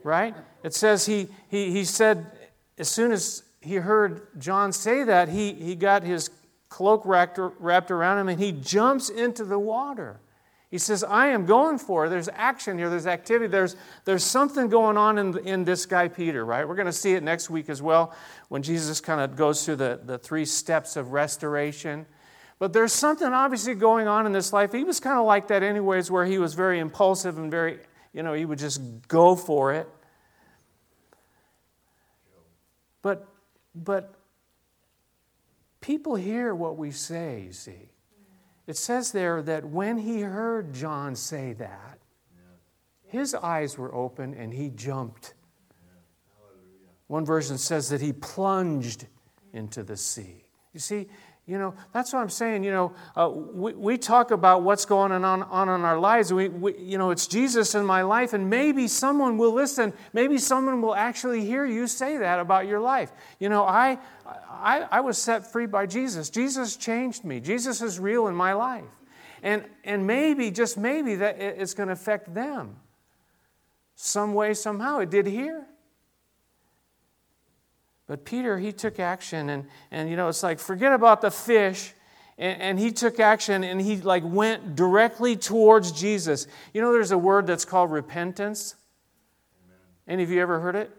right? 0.04 0.36
It 0.64 0.74
says 0.74 1.06
he, 1.06 1.28
he, 1.50 1.72
he 1.72 1.86
said, 1.86 2.26
as 2.78 2.90
soon 2.90 3.12
as 3.12 3.44
he 3.62 3.76
heard 3.76 4.28
John 4.40 4.74
say 4.74 5.04
that, 5.04 5.30
he, 5.30 5.54
he 5.54 5.76
got 5.76 6.04
his 6.04 6.30
cloak 6.70 7.04
wrapped, 7.06 7.40
wrapped 7.60 7.92
around 7.92 8.20
him, 8.20 8.30
and 8.30 8.40
he 8.40 8.52
jumps 8.52 9.10
into 9.10 9.46
the 9.46 9.60
water. 9.60 10.20
He 10.70 10.78
says, 10.78 11.04
I 11.04 11.28
am 11.28 11.46
going 11.46 11.78
for 11.78 12.06
it. 12.06 12.10
There's 12.10 12.28
action 12.34 12.78
here, 12.78 12.90
there's 12.90 13.08
activity, 13.08 13.48
there's, 13.48 13.78
there's 14.04 14.24
something 14.24 14.68
going 14.68 14.98
on 14.98 15.18
in, 15.18 15.38
in 15.48 15.64
this 15.64 15.86
guy, 15.86 16.10
Peter, 16.10 16.44
right? 16.44 16.68
We're 16.68 16.76
going 16.76 16.88
to 16.88 16.92
see 16.92 17.14
it 17.14 17.24
next 17.24 17.50
week 17.50 17.70
as 17.70 17.82
well 17.82 18.14
when 18.50 18.64
Jesus 18.64 19.00
kind 19.00 19.22
of 19.22 19.38
goes 19.38 19.64
through 19.64 19.78
the, 19.78 20.02
the 20.04 20.18
three 20.18 20.44
steps 20.44 20.98
of 20.98 21.14
restoration. 21.14 22.06
But 22.60 22.74
there's 22.74 22.92
something 22.92 23.28
obviously 23.28 23.76
going 23.76 24.10
on 24.10 24.26
in 24.26 24.34
this 24.34 24.52
life. 24.52 24.74
He 24.74 24.84
was 24.84 25.00
kind 25.00 25.18
of 25.18 25.26
like 25.26 25.48
that, 25.48 25.64
anyways, 25.64 26.12
where 26.12 26.26
he 26.26 26.38
was 26.38 26.54
very 26.54 26.80
impulsive 26.80 27.38
and 27.38 27.50
very, 27.50 27.80
you 28.12 28.22
know, 28.22 28.34
he 28.34 28.44
would 28.44 28.60
just 28.60 28.82
go 29.08 29.38
for 29.38 29.74
it. 29.74 29.88
But, 33.02 33.26
but 33.74 34.16
people 35.80 36.16
hear 36.16 36.54
what 36.54 36.78
we 36.78 36.92
say, 36.92 37.44
you 37.46 37.54
see. 37.54 37.92
It 38.68 38.76
says 38.76 39.14
there 39.14 39.42
that 39.42 39.66
when 39.66 39.98
he 39.98 40.22
heard 40.22 40.74
John 40.74 41.16
say 41.16 41.54
that, 41.54 42.00
his 43.06 43.34
eyes 43.34 43.78
were 43.78 43.94
open 43.96 44.34
and 44.34 44.54
he 44.54 44.70
jumped. 44.70 45.34
One 47.08 47.26
version 47.26 47.58
says 47.58 47.88
that 47.90 48.02
he 48.02 48.12
plunged 48.12 49.08
into 49.54 49.82
the 49.82 49.96
sea. 49.96 50.44
You 50.74 50.82
see, 50.82 51.08
you 51.48 51.58
know, 51.58 51.74
that's 51.94 52.12
what 52.12 52.20
I'm 52.20 52.30
saying. 52.30 52.66
You 52.66 52.72
know, 52.72 52.94
uh, 53.16 53.30
we, 53.30 53.72
we 53.74 53.98
talk 53.98 54.32
about 54.32 54.64
what's 54.64 54.84
going 54.84 55.14
on, 55.14 55.24
on 55.24 55.70
in 55.70 55.82
our 55.86 55.98
lives. 55.98 56.34
We, 56.34 56.50
we, 56.50 56.78
you 56.78 56.98
know, 56.98 57.10
it's 57.12 57.26
Jesus 57.26 57.74
in 57.74 57.86
my 57.86 58.02
life, 58.02 58.34
and 58.34 58.50
maybe 58.50 58.90
someone 58.90 59.38
will 59.38 59.54
listen. 59.54 59.94
Maybe 60.12 60.40
someone 60.40 60.82
will 60.82 60.94
actually 60.94 61.46
hear 61.46 61.66
you 61.66 61.88
say 61.88 62.18
that 62.18 62.42
about 62.42 62.68
your 62.68 62.82
life. 62.82 63.14
You 63.40 63.48
know, 63.48 63.64
I, 63.64 63.98
I, 64.26 64.88
I 64.92 65.00
was 65.00 65.18
set 65.18 65.50
free 65.50 65.68
by 65.68 65.86
Jesus. 65.86 66.30
Jesus 66.30 66.76
changed 66.76 67.24
me. 67.24 67.40
Jesus 67.40 67.82
is 67.82 67.98
real 67.98 68.28
in 68.28 68.36
my 68.36 68.52
life. 68.52 68.84
And, 69.42 69.64
and 69.86 70.06
maybe, 70.06 70.52
just 70.52 70.78
maybe, 70.78 71.16
that 71.16 71.40
it's 71.40 71.74
going 71.74 71.88
to 71.88 71.94
affect 71.94 72.34
them 72.34 72.76
some 73.96 74.34
way, 74.34 74.54
somehow. 74.54 75.00
It 75.00 75.10
did 75.10 75.28
here. 75.28 75.66
But 78.08 78.24
Peter, 78.24 78.58
he 78.58 78.72
took 78.72 79.00
action, 79.00 79.50
and, 79.50 79.66
and 79.92 80.10
you 80.10 80.16
know, 80.16 80.30
it's 80.30 80.44
like, 80.44 80.60
forget 80.60 80.94
about 80.94 81.22
the 81.22 81.32
fish. 81.32 81.94
And, 82.38 82.62
and 82.62 82.80
he 82.80 82.92
took 82.92 83.20
action 83.20 83.64
and 83.64 83.82
he 83.82 83.98
like 83.98 84.24
went 84.24 84.76
directly 84.76 85.36
towards 85.36 85.92
Jesus. 85.92 86.48
You 86.74 86.82
know, 86.82 86.92
there's 86.94 87.12
a 87.12 87.18
word 87.18 87.48
that's 87.48 87.66
called 87.66 87.92
repentance. 87.92 88.76
Amen. 89.66 89.80
Any 90.08 90.24
of 90.24 90.30
you 90.30 90.40
ever 90.42 90.60
heard 90.60 90.76
it? 90.76 90.92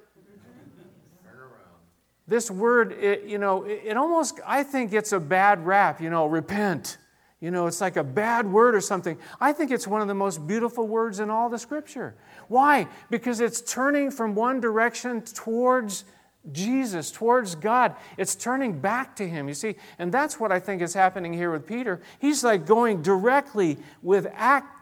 this 2.29 2.51
word, 2.51 2.93
it, 2.93 3.25
you 3.25 3.39
know, 3.39 3.65
it, 3.65 3.83
it 3.87 3.97
almost, 3.97 4.39
I 4.47 4.63
think 4.63 4.93
it's 4.93 5.13
a 5.13 5.19
bad 5.19 5.67
rap, 5.67 6.01
you 6.01 6.11
know, 6.11 6.27
repent. 6.27 6.99
You 7.41 7.51
know, 7.51 7.67
it's 7.67 7.81
like 7.81 7.97
a 7.97 8.05
bad 8.05 8.47
word 8.47 8.75
or 8.75 8.81
something. 8.81 9.17
I 9.41 9.53
think 9.53 9.71
it's 9.71 9.87
one 9.87 10.03
of 10.03 10.09
the 10.09 10.15
most 10.15 10.47
beautiful 10.47 10.87
words 10.87 11.21
in 11.21 11.31
all 11.31 11.49
the 11.49 11.59
scripture. 11.59 12.17
Why? 12.49 12.89
Because 13.11 13.41
it's 13.41 13.61
turning 13.61 14.11
from 14.11 14.35
one 14.35 14.61
direction 14.61 15.23
towards 15.23 16.05
Jesus, 16.53 17.11
towards 17.11 17.55
God. 17.55 17.95
It's 18.17 18.35
turning 18.35 18.81
back 18.81 19.17
to 19.17 19.29
Him, 19.29 19.49
you 19.49 19.55
see. 19.55 19.77
And 19.99 20.13
that's 20.13 20.41
what 20.41 20.53
I 20.53 20.61
think 20.61 20.83
is 20.83 20.95
happening 20.95 21.33
here 21.33 21.51
with 21.51 21.67
Peter. 21.67 22.01
He's 22.19 22.45
like 22.45 22.67
going 22.67 23.03
directly 23.03 23.79
with 24.03 24.27
act, 24.35 24.75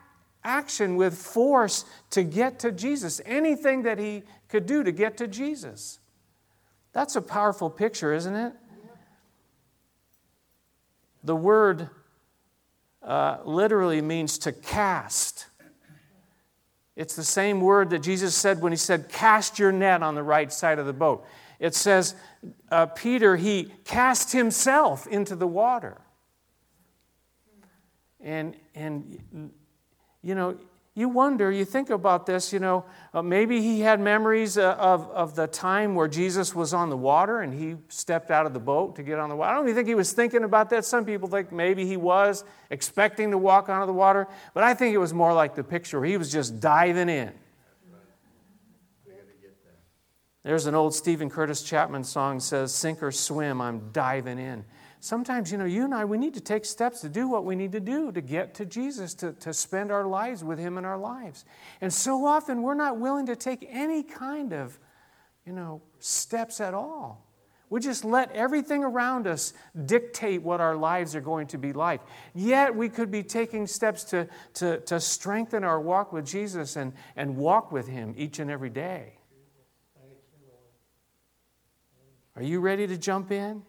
action, 0.45 0.97
with 0.97 1.17
force 1.17 1.85
to 2.11 2.23
get 2.23 2.59
to 2.61 2.73
Jesus. 2.73 3.21
Anything 3.27 3.83
that 3.83 3.99
he 3.99 4.23
could 4.49 4.67
do 4.67 4.83
to 4.83 4.93
get 4.93 5.17
to 5.19 5.27
Jesus. 5.27 5.99
That's 6.93 7.17
a 7.17 7.23
powerful 7.23 7.69
picture, 7.69 8.15
isn't 8.15 8.35
it? 8.35 8.53
The 11.25 11.37
word 11.37 11.91
uh, 13.03 13.39
literally 13.45 14.01
means 14.01 14.39
to 14.39 14.53
cast. 14.53 15.47
It's 16.95 17.15
the 17.15 17.25
same 17.25 17.61
word 17.61 17.91
that 17.91 17.99
Jesus 17.99 18.35
said 18.35 18.63
when 18.63 18.73
he 18.73 18.77
said, 18.77 19.09
Cast 19.09 19.59
your 19.59 19.73
net 19.73 20.03
on 20.03 20.15
the 20.15 20.23
right 20.23 20.53
side 20.53 20.79
of 20.79 20.87
the 20.87 20.93
boat 20.93 21.27
it 21.59 21.75
says 21.75 22.15
uh, 22.71 22.87
Peter, 22.87 23.37
he 23.37 23.73
cast 23.85 24.33
himself 24.33 25.07
into 25.07 25.37
the 25.37 25.47
water. 25.47 26.01
And, 28.21 28.57
and, 28.75 29.53
you 30.23 30.35
know, 30.35 30.57
you 30.97 31.11
wonder, 31.11 31.53
you 31.53 31.67
think 31.67 31.91
about 31.91 32.25
this, 32.25 32.55
you 32.55 32.59
know, 32.59 32.87
uh, 33.13 33.21
maybe 33.21 33.61
he 33.61 33.81
had 33.81 34.01
memories 34.01 34.57
uh, 34.57 34.77
of, 34.79 35.11
of 35.11 35.37
the 35.37 35.47
time 35.47 35.95
where 35.95 36.09
Jesus 36.09 36.55
was 36.55 36.73
on 36.73 36.89
the 36.89 36.97
water 36.97 37.43
and 37.43 37.53
he 37.53 37.77
stepped 37.89 38.31
out 38.31 38.47
of 38.47 38.55
the 38.55 38.59
boat 38.59 38.97
to 38.97 39.03
get 39.03 39.19
on 39.19 39.29
the 39.29 39.37
water. 39.37 39.53
I 39.53 39.55
don't 39.55 39.65
even 39.65 39.75
think 39.75 39.89
he 39.89 39.95
was 39.95 40.13
thinking 40.15 40.43
about 40.43 40.71
that. 40.71 40.87
Some 40.87 41.05
people 41.05 41.29
think 41.29 41.53
maybe 41.53 41.87
he 41.87 41.99
was 41.99 42.45
expecting 42.71 43.31
to 43.33 43.39
walk 43.39 43.69
onto 43.69 43.85
the 43.85 43.93
water, 43.93 44.27
but 44.55 44.65
I 44.65 44.73
think 44.73 44.95
it 44.95 44.99
was 44.99 45.13
more 45.13 45.35
like 45.35 45.55
the 45.55 45.63
picture 45.63 46.01
where 46.01 46.09
he 46.09 46.17
was 46.17 46.33
just 46.33 46.61
diving 46.61 47.11
in. 47.11 47.33
There's 50.47 50.67
an 50.67 50.77
old 50.77 50.95
Steven 50.95 51.29
Curtis 51.29 51.65
Chapman 51.65 52.05
song 52.05 52.39
says, 52.39 52.73
Sink 52.73 53.03
or 53.03 53.11
swim, 53.11 53.61
I'm 53.61 53.91
diving 53.91 54.39
in. 54.39 54.65
Sometimes, 55.01 55.51
you 55.51 55.59
know, 55.59 55.65
you 55.65 55.83
and 55.83 55.93
I, 55.93 56.05
we 56.05 56.19
need 56.19 56.35
to 56.35 56.41
take 56.41 56.65
steps 56.65 57.01
to 57.01 57.09
do 57.09 57.27
what 57.27 57.45
we 57.45 57.57
need 57.57 57.73
to 57.73 57.81
do 57.81 58.13
to 58.13 58.21
get 58.21 58.55
to 58.55 58.65
Jesus, 58.65 59.13
to, 59.15 59.33
to 59.33 59.53
spend 59.53 59.91
our 59.91 60.07
lives 60.07 60.45
with 60.45 60.61
Him 60.61 60.79
in 60.79 60.85
our 60.85 60.99
lives. 60.99 61.45
And 61.81 61.93
so 61.93 62.25
often 62.25 62.63
we're 62.63 62.75
not 62.75 62.97
willing 62.97 63.27
to 63.27 63.35
take 63.35 63.67
any 63.69 64.05
kind 64.05 64.53
of, 64.53 64.79
you 65.45 65.53
know, 65.53 65.83
steps 65.99 66.61
at 66.61 66.75
all. 66.75 67.27
We 67.69 67.81
just 67.81 68.05
let 68.05 68.31
everything 68.31 68.85
around 68.85 69.27
us 69.27 69.53
dictate 69.85 70.43
what 70.43 70.61
our 70.61 70.77
lives 70.77 71.17
are 71.17 71.21
going 71.21 71.49
to 71.49 71.59
be 71.59 71.73
like. 71.73 72.03
Yet 72.37 72.73
we 72.73 72.89
could 72.89 73.11
be 73.11 73.25
taking 73.25 73.67
steps 73.67 74.05
to, 74.05 74.29
to, 74.55 74.79
to 74.83 75.01
strengthen 75.01 75.65
our 75.65 75.81
walk 75.81 76.13
with 76.13 76.25
Jesus 76.25 76.77
and, 76.77 76.93
and 77.17 77.37
walk 77.37 77.73
with 77.73 77.89
Him 77.89 78.15
each 78.17 78.39
and 78.39 78.49
every 78.49 78.71
day. 78.71 79.16
Are 82.37 82.43
you 82.43 82.61
ready 82.61 82.87
to 82.87 82.97
jump 82.99 83.33
in? 83.33 83.63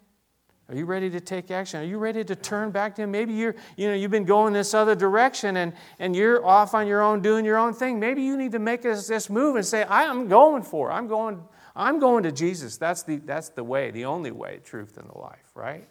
Are 0.70 0.76
you 0.76 0.86
ready 0.86 1.10
to 1.10 1.22
take 1.22 1.50
action? 1.50 1.80
Are 1.80 1.86
you 1.86 1.98
ready 1.98 2.26
to 2.26 2.36
turn 2.36 2.72
back 2.72 2.96
to 2.96 3.04
him? 3.04 3.12
Maybe 3.12 3.34
you're, 3.34 3.56
you 3.78 3.88
know, 3.88 3.94
you've 3.94 4.12
been 4.12 4.26
going 4.26 4.52
this 4.52 4.74
other 4.74 4.96
direction 4.96 5.56
and, 5.56 5.72
and 5.98 6.14
you're 6.14 6.46
off 6.46 6.74
on 6.74 6.88
your 6.88 7.02
own 7.02 7.22
doing 7.22 7.46
your 7.46 7.58
own 7.58 7.74
thing. 7.74 8.02
Maybe 8.02 8.22
you 8.22 8.36
need 8.36 8.52
to 8.52 8.60
make 8.60 8.82
this, 8.82 9.08
this 9.08 9.30
move 9.30 9.56
and 9.56 9.66
say, 9.66 9.86
I'm 9.88 10.28
going 10.28 10.64
for 10.64 10.92
it. 10.92 10.94
I'm 10.94 11.08
going, 11.08 11.42
I'm 11.74 12.00
going 12.00 12.24
to 12.24 12.34
Jesus. 12.34 12.76
That's 12.76 13.04
the, 13.04 13.18
that's 13.18 13.48
the 13.50 13.64
way, 13.64 13.92
the 13.92 14.04
only 14.04 14.32
way, 14.32 14.60
truth, 14.66 14.98
in 14.98 15.08
the 15.08 15.18
life, 15.18 15.52
right? 15.56 15.88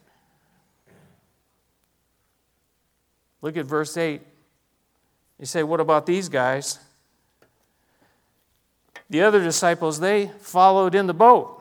Look 3.41 3.57
at 3.57 3.65
verse 3.65 3.97
8. 3.97 4.21
You 5.39 5.47
say, 5.47 5.63
what 5.63 5.81
about 5.81 6.05
these 6.05 6.29
guys? 6.29 6.81
The 9.09 9.23
other 9.23 9.43
disciples, 9.43 10.01
they 10.01 10.31
followed 10.41 10.95
in 10.95 11.07
the 11.07 11.15
boat 11.15 11.56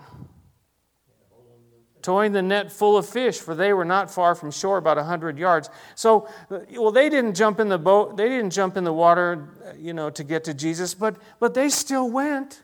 towing 2.06 2.34
the 2.34 2.42
net 2.42 2.72
full 2.72 2.98
of 2.98 3.10
fish, 3.10 3.40
for 3.40 3.56
they 3.56 3.74
were 3.74 3.84
not 3.84 4.12
far 4.12 4.36
from 4.36 4.52
shore, 4.52 4.78
about 4.78 5.00
a 5.00 5.04
hundred 5.04 5.40
yards. 5.40 5.72
So, 5.96 6.30
well, 6.50 6.92
they 6.92 7.10
didn't 7.10 7.34
jump 7.34 7.60
in 7.60 7.68
the 7.68 7.80
boat, 7.80 8.16
they 8.16 8.30
didn't 8.30 8.52
jump 8.52 8.78
in 8.78 8.84
the 8.84 8.94
water, 8.94 9.50
you 9.76 9.92
know, 9.92 10.12
to 10.12 10.24
get 10.24 10.44
to 10.44 10.54
Jesus, 10.54 10.94
but 10.94 11.16
but 11.40 11.56
they 11.56 11.68
still 11.68 12.08
went. 12.12 12.62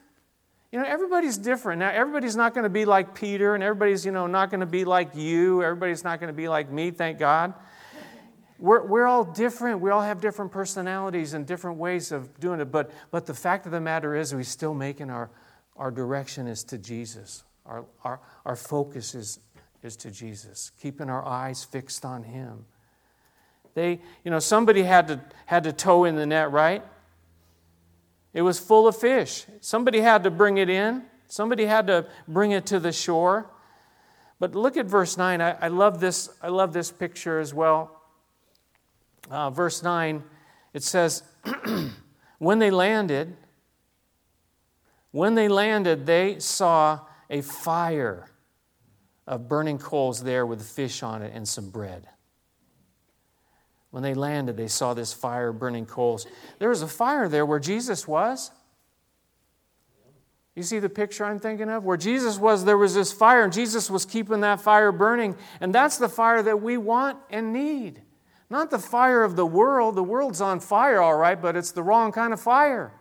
You 0.71 0.79
know, 0.79 0.85
everybody's 0.85 1.37
different. 1.37 1.79
Now, 1.79 1.89
everybody's 1.89 2.35
not 2.35 2.53
going 2.53 2.63
to 2.63 2.69
be 2.69 2.85
like 2.85 3.15
Peter, 3.15 3.55
and 3.55 3.63
everybody's, 3.63 4.05
you 4.05 4.11
know, 4.11 4.27
not 4.27 4.51
going 4.51 4.61
to 4.61 4.65
be 4.65 4.85
like 4.85 5.15
you. 5.15 5.63
Everybody's 5.63 6.03
not 6.03 6.19
going 6.19 6.29
to 6.29 6.37
be 6.37 6.47
like 6.47 6.71
me, 6.71 6.91
thank 6.91 7.17
God. 7.17 7.53
We're, 8.57 8.85
we're 8.85 9.07
all 9.07 9.25
different. 9.25 9.81
We 9.81 9.89
all 9.89 10.01
have 10.01 10.21
different 10.21 10.51
personalities 10.51 11.33
and 11.33 11.47
different 11.47 11.77
ways 11.77 12.13
of 12.13 12.39
doing 12.39 12.61
it. 12.61 12.71
But, 12.71 12.91
but 13.09 13.25
the 13.25 13.33
fact 13.33 13.65
of 13.65 13.73
the 13.73 13.81
matter 13.81 14.15
is, 14.15 14.33
we 14.33 14.43
still 14.43 14.73
making 14.73 15.09
our, 15.09 15.29
our 15.75 15.91
direction 15.91 16.47
is 16.47 16.63
to 16.65 16.77
Jesus. 16.77 17.43
Our, 17.71 17.85
our, 18.03 18.19
our 18.45 18.55
focus 18.57 19.15
is, 19.15 19.39
is 19.81 19.95
to 19.97 20.11
Jesus, 20.11 20.71
keeping 20.81 21.09
our 21.09 21.25
eyes 21.25 21.63
fixed 21.63 22.03
on 22.03 22.23
Him. 22.23 22.65
They, 23.75 24.01
you 24.25 24.31
know, 24.31 24.39
somebody 24.39 24.83
had 24.83 25.07
to, 25.07 25.21
had 25.45 25.63
to 25.63 25.71
tow 25.71 26.03
in 26.03 26.17
the 26.17 26.25
net, 26.25 26.51
right? 26.51 26.83
It 28.33 28.41
was 28.41 28.59
full 28.59 28.89
of 28.89 28.97
fish. 28.97 29.45
Somebody 29.61 30.01
had 30.01 30.23
to 30.25 30.31
bring 30.31 30.57
it 30.57 30.69
in, 30.69 31.03
somebody 31.27 31.65
had 31.65 31.87
to 31.87 32.07
bring 32.27 32.51
it 32.51 32.65
to 32.67 32.79
the 32.79 32.91
shore. 32.91 33.49
But 34.37 34.53
look 34.53 34.75
at 34.75 34.87
verse 34.87 35.17
9. 35.17 35.39
I, 35.39 35.51
I 35.51 35.67
love, 35.69 36.01
this, 36.01 36.29
I 36.41 36.49
love 36.49 36.73
this 36.73 36.91
picture 36.91 37.39
as 37.39 37.53
well. 37.53 38.01
Uh, 39.29 39.49
verse 39.49 39.81
9, 39.81 40.23
it 40.73 40.83
says, 40.83 41.23
When 42.37 42.59
they 42.59 42.71
landed, 42.71 43.37
when 45.11 45.35
they 45.35 45.47
landed, 45.47 46.05
they 46.05 46.39
saw 46.39 47.01
a 47.31 47.41
fire 47.41 48.29
of 49.25 49.47
burning 49.47 49.79
coals 49.79 50.21
there 50.21 50.45
with 50.45 50.61
fish 50.61 51.01
on 51.01 51.23
it 51.23 51.31
and 51.33 51.47
some 51.47 51.69
bread. 51.71 52.07
When 53.89 54.03
they 54.03 54.13
landed, 54.13 54.57
they 54.57 54.67
saw 54.67 54.93
this 54.93 55.13
fire 55.13 55.51
burning 55.51 55.85
coals. 55.85 56.27
There 56.59 56.69
was 56.69 56.81
a 56.81 56.87
fire 56.87 57.27
there 57.27 57.45
where 57.45 57.59
Jesus 57.59 58.07
was. 58.07 58.51
You 60.55 60.63
see 60.63 60.79
the 60.79 60.89
picture 60.89 61.23
I'm 61.23 61.39
thinking 61.39 61.69
of? 61.69 61.85
Where 61.85 61.97
Jesus 61.97 62.37
was, 62.37 62.65
there 62.65 62.77
was 62.77 62.93
this 62.93 63.13
fire, 63.13 63.43
and 63.43 63.53
Jesus 63.53 63.89
was 63.89 64.05
keeping 64.05 64.41
that 64.41 64.59
fire 64.59 64.91
burning. 64.91 65.35
And 65.61 65.73
that's 65.73 65.97
the 65.97 66.09
fire 66.09 66.43
that 66.43 66.61
we 66.61 66.77
want 66.77 67.17
and 67.29 67.53
need. 67.53 68.01
Not 68.49 68.69
the 68.69 68.79
fire 68.79 69.23
of 69.23 69.37
the 69.37 69.45
world. 69.45 69.95
The 69.95 70.03
world's 70.03 70.41
on 70.41 70.59
fire, 70.59 71.01
all 71.01 71.15
right, 71.15 71.41
but 71.41 71.55
it's 71.55 71.71
the 71.71 71.83
wrong 71.83 72.11
kind 72.11 72.33
of 72.33 72.41
fire. 72.41 72.93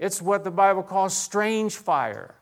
It's 0.00 0.20
what 0.20 0.42
the 0.42 0.50
Bible 0.50 0.82
calls 0.82 1.16
strange 1.16 1.76
fire. 1.76 2.34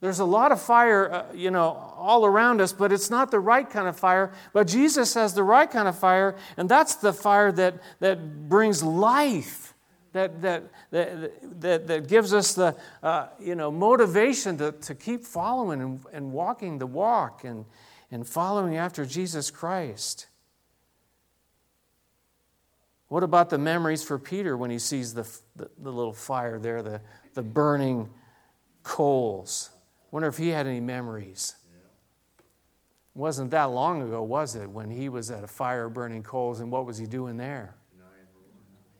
There's 0.00 0.18
a 0.18 0.24
lot 0.24 0.52
of 0.52 0.60
fire, 0.60 1.12
uh, 1.12 1.24
you 1.34 1.50
know, 1.50 1.64
all 1.96 2.26
around 2.26 2.60
us, 2.60 2.72
but 2.72 2.92
it's 2.92 3.08
not 3.08 3.30
the 3.30 3.40
right 3.40 3.68
kind 3.68 3.88
of 3.88 3.96
fire. 3.96 4.32
But 4.52 4.66
Jesus 4.66 5.14
has 5.14 5.32
the 5.32 5.42
right 5.42 5.70
kind 5.70 5.88
of 5.88 5.98
fire, 5.98 6.36
and 6.56 6.68
that's 6.68 6.96
the 6.96 7.12
fire 7.12 7.50
that, 7.52 7.82
that 8.00 8.48
brings 8.48 8.82
life, 8.82 9.74
that, 10.12 10.42
that, 10.42 10.64
that, 10.90 11.60
that, 11.60 11.86
that 11.86 12.08
gives 12.08 12.34
us 12.34 12.52
the, 12.54 12.76
uh, 13.02 13.28
you 13.40 13.54
know, 13.54 13.70
motivation 13.70 14.58
to, 14.58 14.72
to 14.72 14.94
keep 14.94 15.24
following 15.24 15.80
and, 15.80 16.00
and 16.12 16.32
walking 16.32 16.78
the 16.78 16.86
walk 16.86 17.44
and, 17.44 17.64
and 18.10 18.26
following 18.26 18.76
after 18.76 19.06
Jesus 19.06 19.50
Christ. 19.50 20.26
What 23.08 23.22
about 23.22 23.48
the 23.48 23.58
memories 23.58 24.02
for 24.02 24.18
Peter 24.18 24.58
when 24.58 24.70
he 24.70 24.78
sees 24.78 25.14
the, 25.14 25.22
the, 25.54 25.70
the 25.78 25.90
little 25.90 26.12
fire 26.12 26.58
there, 26.58 26.82
the, 26.82 27.00
the 27.32 27.42
burning 27.42 28.10
coals? 28.82 29.70
Wonder 30.10 30.28
if 30.28 30.36
he 30.36 30.48
had 30.48 30.66
any 30.66 30.80
memories. 30.80 31.54
It 33.14 33.18
wasn't 33.18 33.50
that 33.50 33.64
long 33.64 34.02
ago, 34.02 34.22
was 34.22 34.54
it, 34.56 34.68
when 34.68 34.90
he 34.90 35.08
was 35.08 35.30
at 35.30 35.42
a 35.42 35.48
fire 35.48 35.88
burning 35.88 36.22
coals, 36.22 36.60
and 36.60 36.70
what 36.70 36.86
was 36.86 36.98
he 36.98 37.06
doing 37.06 37.36
there? 37.36 37.74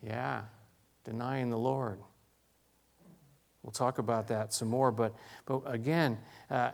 Yeah, 0.03 0.43
denying 1.05 1.51
the 1.51 1.59
Lord. 1.59 2.01
We'll 3.63 3.73
talk 3.73 3.99
about 3.99 4.29
that 4.29 4.53
some 4.53 4.69
more, 4.69 4.93
but, 4.93 5.15
but 5.45 5.63
again, 5.67 6.19
uh, 6.51 6.71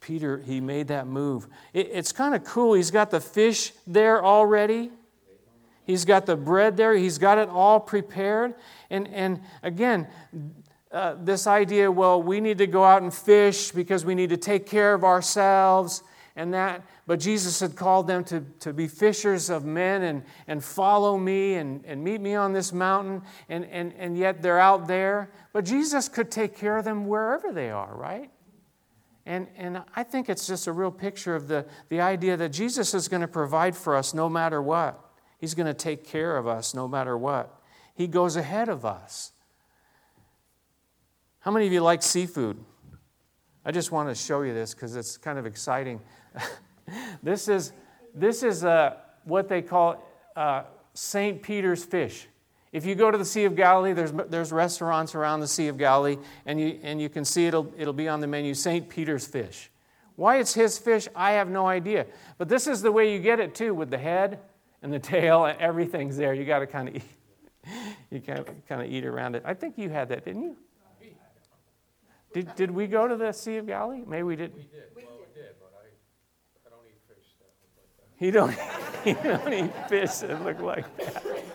Peter, 0.00 0.38
he 0.38 0.60
made 0.60 0.88
that 0.88 1.06
move. 1.06 1.48
It, 1.72 1.88
it's 1.90 2.12
kind 2.12 2.34
of 2.34 2.44
cool. 2.44 2.74
He's 2.74 2.90
got 2.90 3.10
the 3.10 3.20
fish 3.20 3.72
there 3.86 4.22
already. 4.24 4.90
He's 5.84 6.04
got 6.04 6.26
the 6.26 6.36
bread 6.36 6.76
there. 6.76 6.94
He's 6.94 7.16
got 7.16 7.38
it 7.38 7.48
all 7.48 7.80
prepared. 7.80 8.54
And, 8.90 9.08
and 9.08 9.40
again, 9.62 10.08
uh, 10.92 11.16
this 11.20 11.46
idea 11.46 11.90
well, 11.90 12.22
we 12.22 12.40
need 12.40 12.58
to 12.58 12.66
go 12.66 12.84
out 12.84 13.02
and 13.02 13.12
fish 13.12 13.70
because 13.70 14.04
we 14.04 14.14
need 14.14 14.30
to 14.30 14.36
take 14.36 14.66
care 14.66 14.94
of 14.94 15.04
ourselves 15.04 16.02
and 16.36 16.52
that. 16.54 16.82
But 17.06 17.18
Jesus 17.18 17.60
had 17.60 17.74
called 17.74 18.06
them 18.06 18.22
to, 18.24 18.44
to 18.60 18.72
be 18.72 18.86
fishers 18.86 19.50
of 19.50 19.64
men 19.64 20.02
and, 20.02 20.22
and 20.46 20.62
follow 20.62 21.16
me 21.18 21.54
and, 21.54 21.84
and 21.84 22.04
meet 22.04 22.20
me 22.20 22.34
on 22.34 22.52
this 22.52 22.72
mountain. 22.72 23.22
And, 23.48 23.64
and, 23.66 23.92
and 23.98 24.16
yet 24.16 24.42
they're 24.42 24.60
out 24.60 24.86
there. 24.86 25.30
But 25.52 25.64
Jesus 25.64 26.08
could 26.08 26.30
take 26.30 26.56
care 26.56 26.76
of 26.76 26.84
them 26.84 27.06
wherever 27.06 27.52
they 27.52 27.70
are, 27.70 27.94
right? 27.96 28.30
And, 29.24 29.48
and 29.56 29.82
I 29.96 30.04
think 30.04 30.28
it's 30.28 30.46
just 30.46 30.68
a 30.68 30.72
real 30.72 30.92
picture 30.92 31.34
of 31.34 31.48
the, 31.48 31.66
the 31.88 32.00
idea 32.00 32.36
that 32.36 32.50
Jesus 32.50 32.94
is 32.94 33.08
going 33.08 33.22
to 33.22 33.28
provide 33.28 33.74
for 33.74 33.96
us 33.96 34.14
no 34.14 34.28
matter 34.28 34.62
what. 34.62 35.02
He's 35.38 35.54
going 35.54 35.66
to 35.66 35.74
take 35.74 36.06
care 36.06 36.36
of 36.36 36.46
us 36.46 36.74
no 36.74 36.86
matter 36.86 37.18
what. 37.18 37.60
He 37.94 38.06
goes 38.06 38.36
ahead 38.36 38.68
of 38.68 38.84
us. 38.84 39.32
How 41.46 41.52
many 41.52 41.68
of 41.68 41.72
you 41.72 41.80
like 41.80 42.02
seafood? 42.02 42.58
I 43.64 43.70
just 43.70 43.92
want 43.92 44.08
to 44.08 44.16
show 44.16 44.42
you 44.42 44.52
this 44.52 44.74
because 44.74 44.96
it's 44.96 45.16
kind 45.16 45.38
of 45.38 45.46
exciting. 45.46 46.00
this 47.22 47.46
is, 47.46 47.72
this 48.12 48.42
is 48.42 48.64
uh, 48.64 48.96
what 49.22 49.48
they 49.48 49.62
call 49.62 50.04
uh, 50.34 50.64
St. 50.94 51.40
Peter's 51.40 51.84
fish. 51.84 52.26
If 52.72 52.84
you 52.84 52.96
go 52.96 53.12
to 53.12 53.16
the 53.16 53.24
Sea 53.24 53.44
of 53.44 53.54
Galilee, 53.54 53.92
there's, 53.92 54.10
there's 54.28 54.50
restaurants 54.50 55.14
around 55.14 55.38
the 55.38 55.46
Sea 55.46 55.68
of 55.68 55.78
Galilee, 55.78 56.16
and 56.46 56.60
you, 56.60 56.80
and 56.82 57.00
you 57.00 57.08
can 57.08 57.24
see 57.24 57.46
it'll, 57.46 57.72
it'll 57.78 57.92
be 57.92 58.08
on 58.08 58.18
the 58.18 58.26
menu 58.26 58.52
St. 58.52 58.88
Peter's 58.88 59.24
fish. 59.24 59.70
Why 60.16 60.38
it's 60.38 60.52
his 60.52 60.78
fish, 60.78 61.06
I 61.14 61.30
have 61.34 61.48
no 61.48 61.68
idea. 61.68 62.06
But 62.38 62.48
this 62.48 62.66
is 62.66 62.82
the 62.82 62.90
way 62.90 63.12
you 63.12 63.20
get 63.20 63.38
it 63.38 63.54
too, 63.54 63.72
with 63.72 63.90
the 63.90 63.98
head 63.98 64.40
and 64.82 64.92
the 64.92 64.98
tail, 64.98 65.44
and 65.44 65.56
everything's 65.60 66.16
there. 66.16 66.34
You 66.34 66.44
got 66.44 66.58
to 66.58 66.66
kind 66.66 66.88
of 66.88 66.96
eat. 66.96 67.04
You 68.10 68.20
kind 68.20 68.40
of, 68.40 68.48
kind 68.68 68.82
of 68.82 68.90
eat 68.90 69.04
around 69.04 69.36
it. 69.36 69.44
I 69.44 69.54
think 69.54 69.78
you 69.78 69.90
had 69.90 70.08
that, 70.08 70.24
didn't 70.24 70.42
you? 70.42 70.56
Did, 72.32 72.54
did 72.54 72.70
we 72.70 72.86
go 72.86 73.08
to 73.08 73.16
the 73.16 73.32
Sea 73.32 73.56
of 73.56 73.66
Galilee? 73.66 74.02
Maybe 74.06 74.22
we 74.22 74.36
didn't. 74.36 74.56
We 74.56 74.62
did. 74.62 74.84
Well, 74.94 75.04
we 75.18 75.40
did, 75.40 75.54
but 75.58 75.72
I, 75.74 76.66
I 76.66 76.70
don't 76.70 76.86
eat 76.86 77.00
fish 77.08 77.26
that 77.40 77.52
look 77.62 77.74
like 77.78 77.96
that. 77.96 78.16
He 78.18 78.30
don't, 78.30 78.54
he 79.04 79.12
don't 79.28 79.52
eat 79.52 79.88
fish 79.88 80.10
that 80.18 80.44
look 80.44 80.60
like 80.60 80.96
that. 80.98 81.46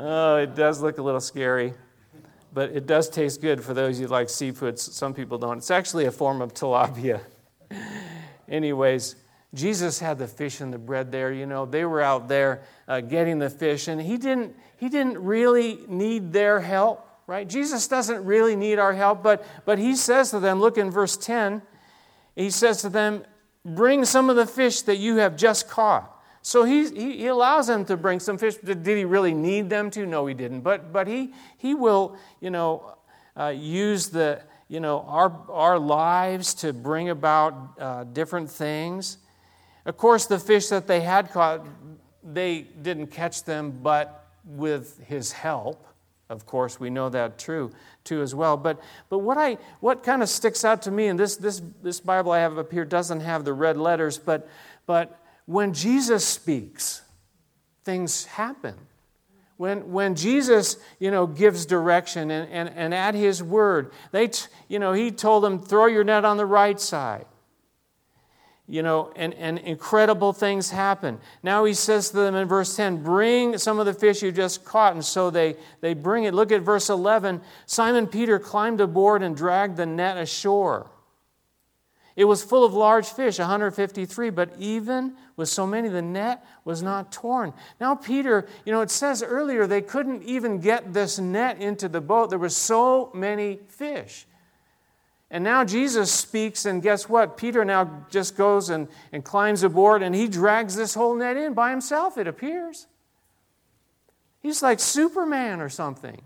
Oh, 0.00 0.36
it 0.36 0.54
does 0.54 0.80
look 0.80 0.98
a 0.98 1.02
little 1.02 1.20
scary, 1.20 1.74
but 2.52 2.70
it 2.70 2.86
does 2.86 3.08
taste 3.08 3.40
good 3.40 3.62
for 3.64 3.74
those 3.74 3.98
who 3.98 4.06
like 4.06 4.30
seafood. 4.30 4.78
Some 4.78 5.12
people 5.12 5.38
don't. 5.38 5.58
It's 5.58 5.72
actually 5.72 6.04
a 6.06 6.12
form 6.12 6.40
of 6.40 6.54
tilapia. 6.54 7.20
Anyways, 8.48 9.16
Jesus 9.54 9.98
had 9.98 10.18
the 10.18 10.28
fish 10.28 10.60
and 10.60 10.72
the 10.72 10.78
bread 10.78 11.10
there. 11.10 11.32
You 11.32 11.46
know, 11.46 11.66
they 11.66 11.84
were 11.84 12.00
out 12.00 12.28
there 12.28 12.62
uh, 12.86 13.00
getting 13.00 13.38
the 13.38 13.50
fish, 13.50 13.88
and 13.88 14.00
he 14.00 14.16
didn't, 14.16 14.54
he 14.76 14.88
didn't 14.88 15.18
really 15.18 15.80
need 15.88 16.32
their 16.32 16.60
help, 16.60 17.07
right? 17.28 17.46
Jesus 17.46 17.86
doesn't 17.86 18.24
really 18.24 18.56
need 18.56 18.80
our 18.80 18.94
help, 18.94 19.22
but, 19.22 19.44
but 19.66 19.78
he 19.78 19.94
says 19.94 20.30
to 20.30 20.40
them, 20.40 20.58
look 20.58 20.78
in 20.78 20.90
verse 20.90 21.16
10, 21.16 21.62
he 22.34 22.50
says 22.50 22.80
to 22.82 22.88
them, 22.88 23.22
Bring 23.64 24.04
some 24.06 24.30
of 24.30 24.36
the 24.36 24.46
fish 24.46 24.82
that 24.82 24.96
you 24.96 25.16
have 25.16 25.36
just 25.36 25.68
caught. 25.68 26.18
So 26.40 26.64
he, 26.64 26.88
he, 26.88 27.18
he 27.18 27.26
allows 27.26 27.66
them 27.66 27.84
to 27.84 27.98
bring 27.98 28.18
some 28.18 28.38
fish. 28.38 28.54
Did 28.56 28.86
he 28.86 29.04
really 29.04 29.34
need 29.34 29.68
them 29.68 29.90
to? 29.90 30.06
No, 30.06 30.24
he 30.26 30.32
didn't. 30.32 30.60
But, 30.60 30.90
but 30.90 31.06
he, 31.06 31.34
he 31.58 31.74
will, 31.74 32.16
you 32.40 32.48
know, 32.48 32.96
uh, 33.36 33.48
use 33.48 34.08
the, 34.08 34.40
you 34.68 34.80
know, 34.80 35.04
our, 35.06 35.38
our 35.50 35.78
lives 35.78 36.54
to 36.54 36.72
bring 36.72 37.10
about 37.10 37.74
uh, 37.78 38.04
different 38.04 38.50
things. 38.50 39.18
Of 39.84 39.98
course, 39.98 40.24
the 40.24 40.38
fish 40.38 40.68
that 40.68 40.86
they 40.86 41.00
had 41.00 41.30
caught, 41.30 41.66
they 42.24 42.62
didn't 42.62 43.08
catch 43.08 43.44
them, 43.44 43.80
but 43.82 44.30
with 44.46 44.98
his 45.04 45.32
help. 45.32 45.87
Of 46.28 46.44
course, 46.44 46.78
we 46.78 46.90
know 46.90 47.08
that 47.08 47.38
true 47.38 47.72
too 48.04 48.20
as 48.22 48.34
well. 48.34 48.56
But, 48.56 48.80
but 49.08 49.18
what, 49.20 49.38
I, 49.38 49.58
what 49.80 50.02
kind 50.02 50.22
of 50.22 50.28
sticks 50.28 50.64
out 50.64 50.82
to 50.82 50.90
me, 50.90 51.06
and 51.06 51.18
this, 51.18 51.36
this, 51.36 51.62
this 51.82 52.00
Bible 52.00 52.32
I 52.32 52.40
have 52.40 52.58
up 52.58 52.70
here 52.70 52.84
doesn't 52.84 53.20
have 53.20 53.44
the 53.44 53.54
red 53.54 53.76
letters, 53.76 54.18
but, 54.18 54.48
but 54.86 55.18
when 55.46 55.72
Jesus 55.72 56.26
speaks, 56.26 57.02
things 57.84 58.26
happen. 58.26 58.74
When, 59.56 59.90
when 59.90 60.14
Jesus, 60.14 60.76
you 61.00 61.10
know, 61.10 61.26
gives 61.26 61.66
direction 61.66 62.30
and, 62.30 62.48
and, 62.52 62.68
and 62.68 62.94
at 62.94 63.14
his 63.14 63.42
word, 63.42 63.90
they, 64.12 64.28
t- 64.28 64.46
you 64.68 64.78
know, 64.78 64.92
he 64.92 65.10
told 65.10 65.42
them, 65.42 65.58
throw 65.58 65.86
your 65.86 66.04
net 66.04 66.24
on 66.24 66.36
the 66.36 66.46
right 66.46 66.78
side 66.78 67.26
you 68.68 68.82
know, 68.82 69.10
and, 69.16 69.32
and 69.34 69.58
incredible 69.58 70.34
things 70.34 70.70
happen. 70.70 71.18
Now 71.42 71.64
he 71.64 71.72
says 71.72 72.10
to 72.10 72.16
them 72.16 72.34
in 72.34 72.46
verse 72.46 72.76
10, 72.76 73.02
Bring 73.02 73.56
some 73.56 73.78
of 73.78 73.86
the 73.86 73.94
fish 73.94 74.22
you 74.22 74.30
just 74.30 74.64
caught. 74.64 74.92
And 74.92 75.04
so 75.04 75.30
they, 75.30 75.56
they 75.80 75.94
bring 75.94 76.24
it. 76.24 76.34
Look 76.34 76.52
at 76.52 76.60
verse 76.60 76.90
11. 76.90 77.40
Simon 77.64 78.06
Peter 78.06 78.38
climbed 78.38 78.82
aboard 78.82 79.22
and 79.22 79.34
dragged 79.34 79.78
the 79.78 79.86
net 79.86 80.18
ashore. 80.18 80.90
It 82.14 82.24
was 82.24 82.42
full 82.42 82.64
of 82.64 82.74
large 82.74 83.06
fish, 83.06 83.38
153, 83.38 84.30
but 84.30 84.52
even 84.58 85.14
with 85.36 85.48
so 85.48 85.66
many, 85.66 85.88
the 85.88 86.02
net 86.02 86.44
was 86.64 86.82
not 86.82 87.12
torn. 87.12 87.54
Now, 87.80 87.94
Peter, 87.94 88.48
you 88.66 88.72
know, 88.72 88.80
it 88.80 88.90
says 88.90 89.22
earlier 89.22 89.68
they 89.68 89.80
couldn't 89.80 90.24
even 90.24 90.58
get 90.58 90.92
this 90.92 91.20
net 91.20 91.60
into 91.60 91.88
the 91.88 92.00
boat. 92.00 92.30
There 92.30 92.38
were 92.38 92.48
so 92.48 93.12
many 93.14 93.60
fish. 93.68 94.26
And 95.30 95.44
now 95.44 95.64
Jesus 95.64 96.10
speaks, 96.10 96.64
and 96.64 96.82
guess 96.82 97.08
what? 97.08 97.36
Peter 97.36 97.64
now 97.64 98.06
just 98.10 98.36
goes 98.36 98.70
and, 98.70 98.88
and 99.12 99.22
climbs 99.22 99.62
aboard, 99.62 100.02
and 100.02 100.14
he 100.14 100.26
drags 100.26 100.74
this 100.74 100.94
whole 100.94 101.14
net 101.14 101.36
in 101.36 101.52
by 101.52 101.70
himself, 101.70 102.16
it 102.16 102.26
appears. 102.26 102.86
He's 104.40 104.62
like 104.62 104.80
Superman 104.80 105.60
or 105.60 105.68
something. 105.68 106.22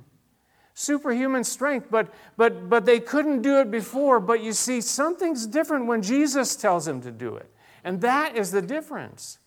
Superhuman 0.75 1.45
strength, 1.45 1.89
but, 1.91 2.15
but, 2.37 2.69
but 2.71 2.87
they 2.87 3.01
couldn't 3.01 3.43
do 3.43 3.61
it 3.61 3.71
before. 3.71 4.21
But 4.21 4.43
you 4.43 4.53
see, 4.53 4.81
something's 4.81 5.47
different 5.47 5.87
when 5.87 6.03
Jesus 6.03 6.57
tells 6.57 6.87
him 6.87 7.01
to 7.03 7.11
do 7.11 7.37
it. 7.37 7.51
And 7.85 8.01
that 8.03 8.37
is 8.37 8.53
the 8.53 8.63
difference. 8.63 9.39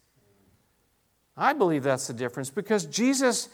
I 1.38 1.54
believe 1.54 1.84
that's 1.84 2.08
the 2.08 2.14
difference 2.14 2.50
because 2.50 2.86
Jesus 2.86 3.50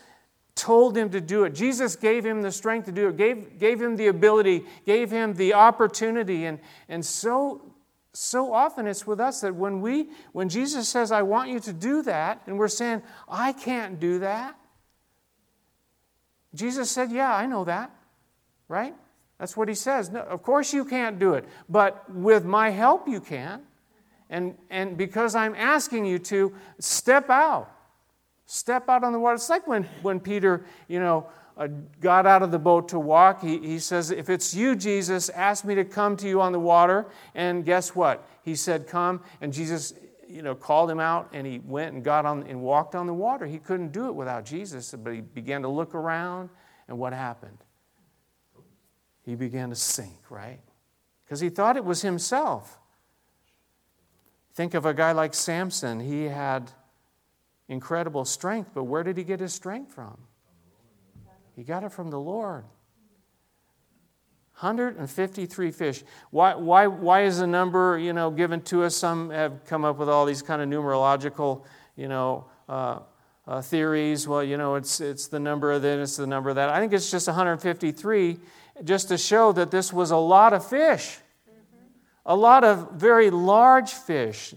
told 0.55 0.97
him 0.97 1.09
to 1.11 1.21
do 1.21 1.43
it. 1.43 1.53
Jesus 1.53 1.95
gave 1.95 2.25
him 2.25 2.41
the 2.41 2.51
strength 2.51 2.85
to 2.85 2.91
do 2.91 3.09
it, 3.09 3.17
gave, 3.17 3.59
gave 3.59 3.81
him 3.81 3.95
the 3.95 4.07
ability, 4.07 4.65
gave 4.85 5.09
him 5.09 5.33
the 5.33 5.53
opportunity. 5.53 6.45
And, 6.45 6.59
and 6.89 7.05
so, 7.05 7.73
so 8.13 8.53
often 8.53 8.87
it's 8.87 9.07
with 9.07 9.19
us 9.19 9.41
that 9.41 9.55
when, 9.55 9.81
we, 9.81 10.09
when 10.33 10.49
Jesus 10.49 10.89
says, 10.89 11.11
I 11.11 11.21
want 11.21 11.49
you 11.49 11.59
to 11.61 11.73
do 11.73 12.01
that, 12.03 12.41
and 12.47 12.57
we're 12.59 12.67
saying, 12.67 13.01
I 13.29 13.53
can't 13.53 13.99
do 13.99 14.19
that, 14.19 14.57
Jesus 16.53 16.91
said, 16.91 17.11
Yeah, 17.11 17.33
I 17.33 17.45
know 17.45 17.63
that, 17.63 17.91
right? 18.67 18.93
That's 19.39 19.55
what 19.55 19.69
he 19.69 19.75
says. 19.75 20.09
No, 20.09 20.19
of 20.19 20.43
course 20.43 20.73
you 20.73 20.85
can't 20.85 21.17
do 21.17 21.33
it, 21.33 21.47
but 21.69 22.13
with 22.13 22.45
my 22.45 22.69
help 22.69 23.07
you 23.07 23.21
can. 23.21 23.61
And, 24.29 24.57
and 24.69 24.97
because 24.97 25.33
I'm 25.33 25.55
asking 25.55 26.05
you 26.05 26.19
to, 26.19 26.53
step 26.79 27.29
out. 27.29 27.69
Step 28.53 28.89
out 28.89 29.05
on 29.05 29.13
the 29.13 29.19
water. 29.19 29.35
It's 29.35 29.49
like 29.49 29.65
when, 29.65 29.85
when 30.01 30.19
Peter, 30.19 30.65
you 30.89 30.99
know, 30.99 31.25
uh, 31.55 31.69
got 32.01 32.25
out 32.25 32.43
of 32.43 32.51
the 32.51 32.59
boat 32.59 32.89
to 32.89 32.99
walk. 32.99 33.41
He, 33.41 33.57
he 33.59 33.79
says, 33.79 34.11
If 34.11 34.29
it's 34.29 34.53
you, 34.53 34.75
Jesus, 34.75 35.29
ask 35.29 35.63
me 35.63 35.73
to 35.75 35.85
come 35.85 36.17
to 36.17 36.27
you 36.27 36.41
on 36.41 36.51
the 36.51 36.59
water. 36.59 37.05
And 37.33 37.63
guess 37.63 37.95
what? 37.95 38.27
He 38.43 38.55
said, 38.55 38.87
Come. 38.87 39.21
And 39.39 39.53
Jesus, 39.53 39.93
you 40.27 40.41
know, 40.41 40.53
called 40.53 40.91
him 40.91 40.99
out 40.99 41.29
and 41.31 41.47
he 41.47 41.59
went 41.59 41.95
and 41.95 42.03
got 42.03 42.25
on 42.25 42.43
and 42.43 42.61
walked 42.61 42.93
on 42.93 43.07
the 43.07 43.13
water. 43.13 43.45
He 43.45 43.57
couldn't 43.57 43.93
do 43.93 44.07
it 44.07 44.15
without 44.15 44.43
Jesus, 44.43 44.93
but 45.01 45.13
he 45.13 45.21
began 45.21 45.61
to 45.61 45.69
look 45.69 45.95
around, 45.95 46.49
and 46.89 46.97
what 46.99 47.13
happened? 47.13 47.57
He 49.23 49.35
began 49.35 49.69
to 49.69 49.77
sink, 49.77 50.29
right? 50.29 50.59
Because 51.23 51.39
he 51.39 51.47
thought 51.47 51.77
it 51.77 51.85
was 51.85 52.01
himself. 52.01 52.79
Think 54.53 54.73
of 54.73 54.85
a 54.85 54.93
guy 54.93 55.13
like 55.13 55.33
Samson. 55.33 56.01
He 56.01 56.25
had 56.25 56.69
incredible 57.71 58.25
strength, 58.25 58.71
but 58.73 58.83
where 58.83 59.01
did 59.01 59.17
he 59.17 59.23
get 59.23 59.39
his 59.39 59.53
strength 59.53 59.93
from? 59.93 60.17
He 61.55 61.63
got 61.63 61.83
it 61.83 61.91
from 61.91 62.09
the 62.09 62.19
Lord. 62.19 62.65
153 64.59 65.71
fish. 65.71 66.03
Why, 66.31 66.53
why, 66.53 66.87
why 66.87 67.23
is 67.23 67.39
the 67.39 67.47
number, 67.47 67.97
you 67.97 68.11
know, 68.13 68.29
given 68.29 68.61
to 68.63 68.83
us? 68.83 68.95
Some 68.95 69.29
have 69.29 69.63
come 69.65 69.85
up 69.85 69.97
with 69.97 70.09
all 70.09 70.25
these 70.25 70.41
kind 70.41 70.61
of 70.61 70.67
numerological, 70.67 71.63
you 71.95 72.09
know, 72.09 72.45
uh, 72.67 72.99
uh, 73.47 73.61
theories. 73.61 74.27
Well, 74.27 74.43
you 74.43 74.57
know, 74.57 74.75
it's, 74.75 74.99
it's 74.99 75.27
the 75.27 75.39
number 75.39 75.71
of 75.71 75.81
this, 75.81 76.09
it's 76.09 76.17
the 76.17 76.27
number 76.27 76.49
of 76.49 76.57
that. 76.57 76.69
I 76.69 76.79
think 76.79 76.91
it's 76.91 77.09
just 77.09 77.27
153 77.27 78.37
just 78.83 79.07
to 79.07 79.17
show 79.17 79.51
that 79.53 79.71
this 79.71 79.93
was 79.93 80.11
a 80.11 80.17
lot 80.17 80.51
of 80.51 80.67
fish, 80.67 81.17
a 82.25 82.35
lot 82.35 82.65
of 82.65 82.91
very 82.91 83.29
large 83.29 83.91
fish. 83.91 84.53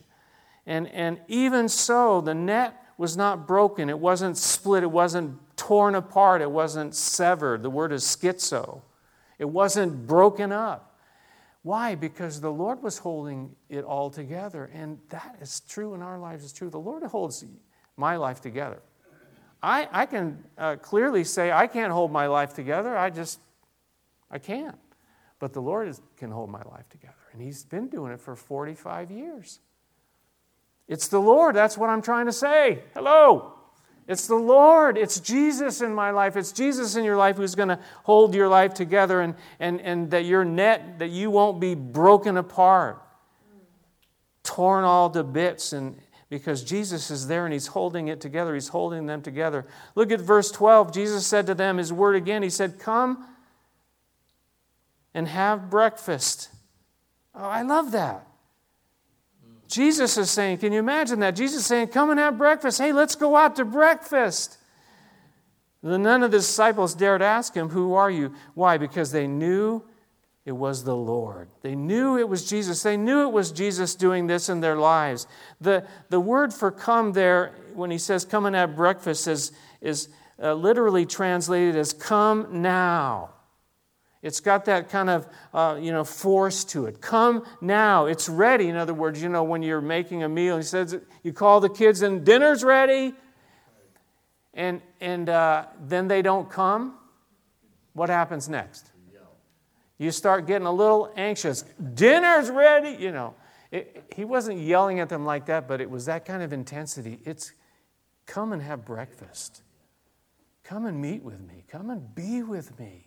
And, 0.66 0.88
and 0.88 1.20
even 1.28 1.68
so, 1.68 2.20
the 2.20 2.34
net 2.34 2.83
was 2.96 3.16
not 3.16 3.46
broken. 3.46 3.88
It 3.88 3.98
wasn't 3.98 4.36
split. 4.36 4.82
It 4.82 4.90
wasn't 4.90 5.38
torn 5.56 5.94
apart. 5.94 6.42
It 6.42 6.50
wasn't 6.50 6.94
severed. 6.94 7.62
The 7.62 7.70
word 7.70 7.92
is 7.92 8.04
schizo. 8.04 8.82
It 9.38 9.46
wasn't 9.46 10.06
broken 10.06 10.52
up. 10.52 10.98
Why? 11.62 11.94
Because 11.94 12.40
the 12.40 12.52
Lord 12.52 12.82
was 12.82 12.98
holding 12.98 13.56
it 13.68 13.84
all 13.84 14.10
together. 14.10 14.70
And 14.74 14.98
that 15.08 15.36
is 15.40 15.60
true 15.60 15.94
in 15.94 16.02
our 16.02 16.18
lives, 16.18 16.44
it's 16.44 16.52
true. 16.52 16.70
The 16.70 16.78
Lord 16.78 17.02
holds 17.04 17.44
my 17.96 18.16
life 18.16 18.40
together. 18.40 18.82
I, 19.62 19.88
I 19.90 20.06
can 20.06 20.44
uh, 20.58 20.76
clearly 20.76 21.24
say 21.24 21.50
I 21.50 21.66
can't 21.66 21.90
hold 21.90 22.12
my 22.12 22.26
life 22.26 22.52
together. 22.52 22.96
I 22.96 23.08
just, 23.08 23.40
I 24.30 24.38
can't. 24.38 24.78
But 25.38 25.54
the 25.54 25.62
Lord 25.62 25.88
is, 25.88 26.02
can 26.18 26.30
hold 26.30 26.50
my 26.50 26.62
life 26.70 26.88
together. 26.90 27.14
And 27.32 27.40
He's 27.40 27.64
been 27.64 27.88
doing 27.88 28.12
it 28.12 28.20
for 28.20 28.36
45 28.36 29.10
years. 29.10 29.60
It's 30.88 31.08
the 31.08 31.20
Lord. 31.20 31.54
That's 31.56 31.78
what 31.78 31.90
I'm 31.90 32.02
trying 32.02 32.26
to 32.26 32.32
say. 32.32 32.82
Hello. 32.94 33.54
It's 34.06 34.26
the 34.26 34.34
Lord. 34.34 34.98
It's 34.98 35.18
Jesus 35.18 35.80
in 35.80 35.94
my 35.94 36.10
life. 36.10 36.36
It's 36.36 36.52
Jesus 36.52 36.94
in 36.96 37.04
your 37.04 37.16
life 37.16 37.36
who's 37.36 37.54
going 37.54 37.70
to 37.70 37.78
hold 38.02 38.34
your 38.34 38.48
life 38.48 38.74
together 38.74 39.22
and, 39.22 39.34
and, 39.58 39.80
and 39.80 40.10
that 40.10 40.26
your 40.26 40.44
net, 40.44 40.98
that 40.98 41.08
you 41.08 41.30
won't 41.30 41.58
be 41.58 41.74
broken 41.74 42.36
apart, 42.36 43.02
torn 44.42 44.84
all 44.84 45.08
to 45.10 45.24
bits. 45.24 45.72
And 45.72 45.98
because 46.28 46.62
Jesus 46.62 47.10
is 47.10 47.28
there 47.28 47.46
and 47.46 47.52
he's 47.54 47.68
holding 47.68 48.08
it 48.08 48.20
together, 48.20 48.52
he's 48.52 48.68
holding 48.68 49.06
them 49.06 49.22
together. 49.22 49.64
Look 49.94 50.12
at 50.12 50.20
verse 50.20 50.50
12. 50.50 50.92
Jesus 50.92 51.26
said 51.26 51.46
to 51.46 51.54
them 51.54 51.78
his 51.78 51.90
word 51.90 52.14
again. 52.14 52.42
He 52.42 52.50
said, 52.50 52.78
Come 52.78 53.26
and 55.14 55.28
have 55.28 55.70
breakfast. 55.70 56.50
Oh, 57.34 57.44
I 57.44 57.62
love 57.62 57.92
that. 57.92 58.26
Jesus 59.68 60.16
is 60.18 60.30
saying, 60.30 60.58
can 60.58 60.72
you 60.72 60.78
imagine 60.78 61.20
that? 61.20 61.36
Jesus 61.36 61.60
is 61.60 61.66
saying, 61.66 61.88
come 61.88 62.10
and 62.10 62.20
have 62.20 62.38
breakfast. 62.38 62.78
Hey, 62.78 62.92
let's 62.92 63.14
go 63.14 63.36
out 63.36 63.56
to 63.56 63.64
breakfast. 63.64 64.58
Then 65.84 66.02
none 66.02 66.22
of 66.22 66.30
the 66.30 66.38
disciples 66.38 66.94
dared 66.94 67.20
ask 67.20 67.54
him, 67.54 67.68
Who 67.68 67.92
are 67.92 68.10
you? 68.10 68.34
Why? 68.54 68.78
Because 68.78 69.12
they 69.12 69.26
knew 69.26 69.82
it 70.46 70.52
was 70.52 70.82
the 70.82 70.96
Lord. 70.96 71.48
They 71.60 71.74
knew 71.74 72.18
it 72.18 72.26
was 72.26 72.48
Jesus. 72.48 72.82
They 72.82 72.96
knew 72.96 73.22
it 73.22 73.32
was 73.32 73.52
Jesus 73.52 73.94
doing 73.94 74.26
this 74.26 74.48
in 74.48 74.60
their 74.60 74.76
lives. 74.76 75.26
The, 75.60 75.86
the 76.08 76.20
word 76.20 76.54
for 76.54 76.70
come 76.70 77.12
there, 77.12 77.52
when 77.74 77.90
he 77.90 77.98
says 77.98 78.24
come 78.24 78.46
and 78.46 78.56
have 78.56 78.74
breakfast, 78.74 79.28
is, 79.28 79.52
is 79.82 80.08
uh, 80.42 80.54
literally 80.54 81.04
translated 81.04 81.76
as 81.76 81.92
come 81.92 82.62
now. 82.62 83.30
It's 84.24 84.40
got 84.40 84.64
that 84.64 84.88
kind 84.88 85.10
of, 85.10 85.28
uh, 85.52 85.78
you 85.78 85.92
know, 85.92 86.02
force 86.02 86.64
to 86.64 86.86
it. 86.86 87.02
Come 87.02 87.44
now. 87.60 88.06
It's 88.06 88.26
ready. 88.26 88.68
In 88.68 88.76
other 88.76 88.94
words, 88.94 89.22
you 89.22 89.28
know, 89.28 89.44
when 89.44 89.62
you're 89.62 89.82
making 89.82 90.22
a 90.22 90.30
meal, 90.30 90.56
he 90.56 90.62
says, 90.62 90.98
you 91.22 91.34
call 91.34 91.60
the 91.60 91.68
kids 91.68 92.00
and 92.00 92.24
dinner's 92.24 92.64
ready. 92.64 93.12
And, 94.54 94.80
and 94.98 95.28
uh, 95.28 95.66
then 95.78 96.08
they 96.08 96.22
don't 96.22 96.48
come. 96.48 96.94
What 97.92 98.08
happens 98.08 98.48
next? 98.48 98.90
You 99.98 100.10
start 100.10 100.46
getting 100.46 100.66
a 100.66 100.72
little 100.72 101.12
anxious. 101.16 101.62
Dinner's 101.92 102.48
ready. 102.48 102.96
You 102.98 103.12
know, 103.12 103.34
it, 103.70 104.04
he 104.16 104.24
wasn't 104.24 104.58
yelling 104.58 105.00
at 105.00 105.10
them 105.10 105.26
like 105.26 105.46
that, 105.46 105.68
but 105.68 105.82
it 105.82 105.90
was 105.90 106.06
that 106.06 106.24
kind 106.24 106.42
of 106.42 106.50
intensity. 106.50 107.20
It's 107.26 107.52
come 108.24 108.54
and 108.54 108.62
have 108.62 108.86
breakfast. 108.86 109.60
Come 110.62 110.86
and 110.86 110.98
meet 110.98 111.22
with 111.22 111.40
me. 111.40 111.64
Come 111.68 111.90
and 111.90 112.14
be 112.14 112.42
with 112.42 112.78
me. 112.80 113.03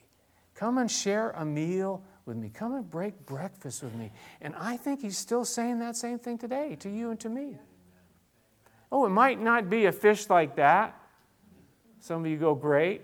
Come 0.58 0.80
and 0.80 0.89
share 0.89 1.32
a 1.32 1.46
meal 1.46 2.04
with 2.26 2.36
me. 2.36 2.50
Come 2.50 2.74
and 2.74 2.89
break 2.89 3.28
breakfast 3.28 3.84
with 3.84 3.93
me. 3.93 4.12
And 4.41 4.56
I 4.58 4.76
think 4.76 5.02
he's 5.02 5.17
still 5.17 5.46
saying 5.46 5.78
that 5.80 5.96
same 5.96 6.17
thing 6.17 6.39
today 6.39 6.76
to 6.80 6.89
you 6.89 7.12
and 7.12 7.20
to 7.20 7.30
me. 7.30 7.58
Oh, 8.91 9.06
it 9.06 9.10
might 9.10 9.39
not 9.39 9.70
be 9.70 9.86
a 9.86 9.91
fish 9.91 10.32
like 10.32 10.56
that. 10.56 11.00
Some 12.00 12.26
of 12.26 12.32
you 12.32 12.38
go, 12.38 12.56
great. 12.56 13.04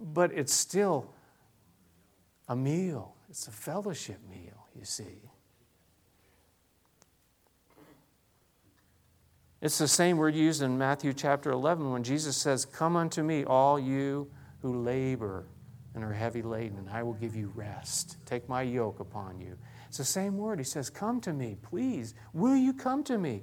But 0.00 0.32
it's 0.32 0.54
still 0.54 1.12
a 2.48 2.56
meal, 2.56 3.14
it's 3.28 3.48
a 3.48 3.52
fellowship 3.52 4.18
meal, 4.30 4.66
you 4.74 4.86
see. 4.86 5.30
It's 9.60 9.76
the 9.76 9.88
same 9.88 10.16
word 10.16 10.34
used 10.34 10.62
in 10.62 10.78
Matthew 10.78 11.12
chapter 11.12 11.50
11 11.50 11.92
when 11.92 12.02
Jesus 12.02 12.34
says, 12.34 12.64
Come 12.64 12.96
unto 12.96 13.22
me, 13.22 13.44
all 13.44 13.78
you 13.78 14.30
who 14.62 14.82
labor 14.82 15.46
and 15.94 16.04
are 16.04 16.12
heavy 16.12 16.42
laden, 16.42 16.78
and 16.78 16.88
I 16.88 17.02
will 17.02 17.14
give 17.14 17.34
you 17.34 17.52
rest. 17.54 18.16
Take 18.26 18.48
my 18.48 18.62
yoke 18.62 19.00
upon 19.00 19.40
you. 19.40 19.56
It's 19.88 19.98
the 19.98 20.04
same 20.04 20.38
word. 20.38 20.58
He 20.58 20.64
says, 20.64 20.88
Come 20.88 21.20
to 21.22 21.32
me, 21.32 21.56
please. 21.62 22.14
Will 22.32 22.56
you 22.56 22.72
come 22.72 23.02
to 23.04 23.18
me? 23.18 23.42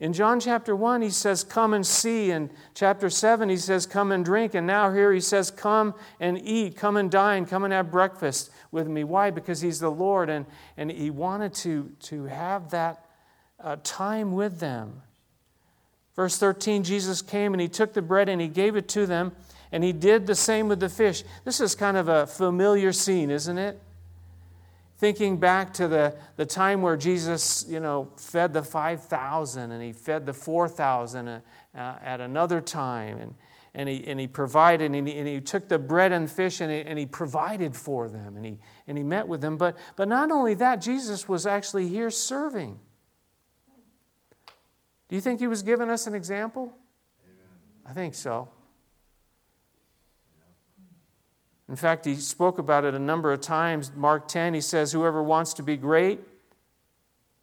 In 0.00 0.12
John 0.12 0.38
chapter 0.38 0.76
1, 0.76 1.02
he 1.02 1.10
says, 1.10 1.42
Come 1.42 1.74
and 1.74 1.84
see. 1.84 2.30
In 2.30 2.50
chapter 2.72 3.10
7, 3.10 3.48
he 3.48 3.56
says, 3.56 3.84
Come 3.84 4.12
and 4.12 4.24
drink. 4.24 4.54
And 4.54 4.64
now 4.64 4.92
here 4.92 5.12
he 5.12 5.20
says, 5.20 5.50
Come 5.50 5.94
and 6.20 6.40
eat. 6.40 6.76
Come 6.76 6.96
and 6.96 7.10
dine. 7.10 7.46
Come 7.46 7.64
and 7.64 7.72
have 7.72 7.90
breakfast 7.90 8.50
with 8.70 8.86
me. 8.86 9.02
Why? 9.02 9.30
Because 9.30 9.60
he's 9.60 9.80
the 9.80 9.90
Lord, 9.90 10.30
and, 10.30 10.46
and 10.76 10.92
he 10.92 11.10
wanted 11.10 11.52
to, 11.54 11.90
to 12.02 12.26
have 12.26 12.70
that 12.70 13.06
uh, 13.58 13.76
time 13.82 14.34
with 14.34 14.60
them. 14.60 15.02
Verse 16.14 16.36
13, 16.36 16.82
Jesus 16.82 17.22
came 17.22 17.54
and 17.54 17.60
he 17.60 17.68
took 17.68 17.92
the 17.92 18.02
bread 18.02 18.28
and 18.28 18.40
he 18.40 18.48
gave 18.48 18.74
it 18.74 18.88
to 18.88 19.06
them. 19.06 19.32
And 19.70 19.84
he 19.84 19.92
did 19.92 20.26
the 20.26 20.34
same 20.34 20.68
with 20.68 20.80
the 20.80 20.88
fish. 20.88 21.24
This 21.44 21.60
is 21.60 21.74
kind 21.74 21.96
of 21.96 22.08
a 22.08 22.26
familiar 22.26 22.92
scene, 22.92 23.30
isn't 23.30 23.58
it? 23.58 23.80
Thinking 24.96 25.36
back 25.36 25.72
to 25.74 25.86
the, 25.86 26.16
the 26.36 26.46
time 26.46 26.82
where 26.82 26.96
Jesus, 26.96 27.64
you 27.68 27.78
know, 27.78 28.10
fed 28.16 28.52
the 28.52 28.62
5,000 28.62 29.70
and 29.70 29.82
he 29.82 29.92
fed 29.92 30.26
the 30.26 30.32
4,000 30.32 31.28
uh, 31.28 31.40
at 31.74 32.20
another 32.20 32.60
time. 32.60 33.18
And, 33.18 33.34
and, 33.74 33.88
he, 33.88 34.04
and 34.08 34.18
he 34.18 34.26
provided 34.26 34.92
and 34.92 35.06
he, 35.06 35.16
and 35.16 35.28
he 35.28 35.40
took 35.40 35.68
the 35.68 35.78
bread 35.78 36.10
and 36.10 36.28
fish 36.28 36.60
and 36.60 36.72
he, 36.72 36.80
and 36.80 36.98
he 36.98 37.06
provided 37.06 37.76
for 37.76 38.08
them 38.08 38.36
and 38.36 38.44
he, 38.44 38.58
and 38.88 38.98
he 38.98 39.04
met 39.04 39.28
with 39.28 39.40
them. 39.40 39.56
But, 39.56 39.76
but 39.94 40.08
not 40.08 40.32
only 40.32 40.54
that, 40.54 40.76
Jesus 40.76 41.28
was 41.28 41.46
actually 41.46 41.86
here 41.88 42.10
serving. 42.10 42.80
Do 45.08 45.14
you 45.14 45.20
think 45.20 45.40
he 45.40 45.46
was 45.46 45.62
giving 45.62 45.90
us 45.90 46.06
an 46.06 46.14
example? 46.14 46.72
I 47.86 47.92
think 47.92 48.14
so. 48.14 48.48
In 51.68 51.76
fact, 51.76 52.06
he 52.06 52.14
spoke 52.16 52.58
about 52.58 52.84
it 52.84 52.94
a 52.94 52.98
number 52.98 53.32
of 53.32 53.40
times. 53.40 53.92
Mark 53.94 54.26
10, 54.28 54.54
he 54.54 54.60
says, 54.60 54.92
Whoever 54.92 55.22
wants 55.22 55.52
to 55.54 55.62
be 55.62 55.76
great 55.76 56.20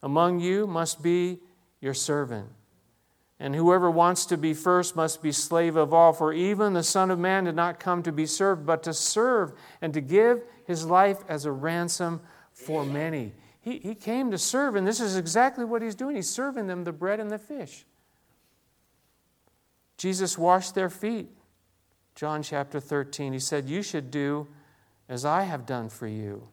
among 0.02 0.40
you 0.40 0.66
must 0.66 1.02
be 1.02 1.40
your 1.80 1.94
servant. 1.94 2.48
And 3.38 3.54
whoever 3.54 3.90
wants 3.90 4.26
to 4.26 4.36
be 4.36 4.54
first 4.54 4.96
must 4.96 5.22
be 5.22 5.30
slave 5.30 5.76
of 5.76 5.92
all. 5.92 6.12
For 6.12 6.32
even 6.32 6.72
the 6.72 6.82
Son 6.82 7.10
of 7.10 7.18
Man 7.18 7.44
did 7.44 7.54
not 7.54 7.78
come 7.78 8.02
to 8.02 8.12
be 8.12 8.26
served, 8.26 8.64
but 8.64 8.82
to 8.84 8.94
serve 8.94 9.52
and 9.82 9.92
to 9.94 10.00
give 10.00 10.42
his 10.66 10.86
life 10.86 11.18
as 11.28 11.44
a 11.44 11.52
ransom 11.52 12.20
for 12.52 12.84
many. 12.84 13.34
He, 13.60 13.78
he 13.78 13.94
came 13.94 14.30
to 14.30 14.38
serve, 14.38 14.74
and 14.74 14.86
this 14.86 15.00
is 15.00 15.16
exactly 15.16 15.64
what 15.64 15.82
he's 15.82 15.94
doing. 15.94 16.16
He's 16.16 16.30
serving 16.30 16.66
them 16.66 16.84
the 16.84 16.92
bread 16.92 17.20
and 17.20 17.30
the 17.30 17.38
fish. 17.38 17.84
Jesus 19.98 20.38
washed 20.38 20.74
their 20.74 20.90
feet. 20.90 21.28
John 22.16 22.42
chapter 22.42 22.80
13, 22.80 23.34
he 23.34 23.38
said, 23.38 23.68
You 23.68 23.82
should 23.82 24.10
do 24.10 24.48
as 25.06 25.24
I 25.24 25.42
have 25.42 25.66
done 25.66 25.90
for 25.90 26.08
you, 26.08 26.48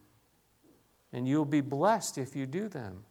and 1.13 1.28
you'll 1.28 1.45
be 1.45 1.62
blessed 1.62 2.17
if 2.17 2.36
you 2.36 2.45
do 2.45 2.67
them. 2.67 3.06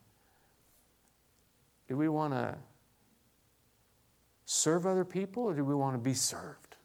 Do 1.88 1.96
we 1.96 2.08
want 2.08 2.34
to 2.34 2.56
serve 4.44 4.86
other 4.86 5.04
people 5.04 5.44
or 5.44 5.54
do 5.54 5.64
we 5.64 5.74
want 5.74 5.94
to 5.94 5.98
be 5.98 6.14
served? 6.14 6.76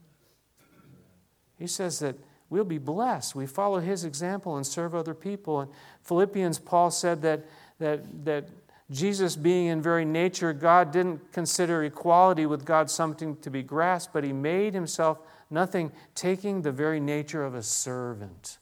He 1.59 1.67
says 1.67 1.99
that 1.99 2.15
we'll 2.49 2.63
be 2.63 2.77
blessed. 2.77 3.35
We 3.35 3.45
follow 3.45 3.79
his 3.79 4.05
example 4.05 4.55
and 4.55 4.65
serve 4.65 4.95
other 4.95 5.13
people. 5.13 5.61
And 5.61 5.71
Philippians, 6.03 6.59
Paul 6.59 6.91
said 6.91 7.21
that, 7.23 7.45
that, 7.79 8.25
that 8.25 8.47
Jesus, 8.89 9.35
being 9.35 9.67
in 9.67 9.81
very 9.81 10.05
nature 10.05 10.53
God, 10.53 10.91
didn't 10.91 11.33
consider 11.33 11.83
equality 11.83 12.45
with 12.45 12.63
God 12.63 12.89
something 12.89 13.35
to 13.37 13.49
be 13.49 13.61
grasped, 13.61 14.13
but 14.13 14.23
he 14.23 14.31
made 14.31 14.73
himself 14.73 15.19
nothing, 15.49 15.91
taking 16.15 16.61
the 16.61 16.71
very 16.71 16.99
nature 16.99 17.43
of 17.43 17.53
a 17.53 17.63
servant. 17.63 18.59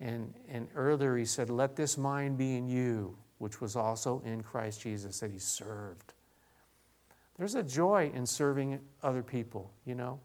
And, 0.00 0.32
and 0.48 0.68
earlier 0.74 1.16
he 1.16 1.26
said, 1.26 1.50
Let 1.50 1.76
this 1.76 1.98
mind 1.98 2.38
be 2.38 2.56
in 2.56 2.66
you, 2.66 3.16
which 3.38 3.60
was 3.60 3.76
also 3.76 4.22
in 4.24 4.42
Christ 4.42 4.80
Jesus, 4.80 5.20
that 5.20 5.30
he 5.30 5.38
served. 5.38 6.14
There's 7.36 7.54
a 7.54 7.62
joy 7.62 8.10
in 8.14 8.24
serving 8.24 8.80
other 9.02 9.22
people, 9.22 9.70
you 9.84 9.94
know. 9.94 10.18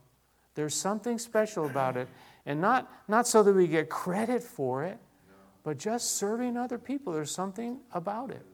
There's 0.56 0.74
something 0.74 1.20
special 1.20 1.66
about 1.66 1.98
it. 1.98 2.08
And 2.46 2.62
not, 2.62 2.92
not 3.08 3.28
so 3.28 3.44
that 3.44 3.54
we 3.54 3.68
get 3.68 3.90
credit 3.90 4.42
for 4.42 4.84
it, 4.84 4.98
but 5.64 5.78
just 5.78 6.16
serving 6.16 6.56
other 6.56 6.78
people. 6.78 7.12
There's 7.12 7.32
something 7.32 7.80
about 7.94 8.32
it. 8.32 8.46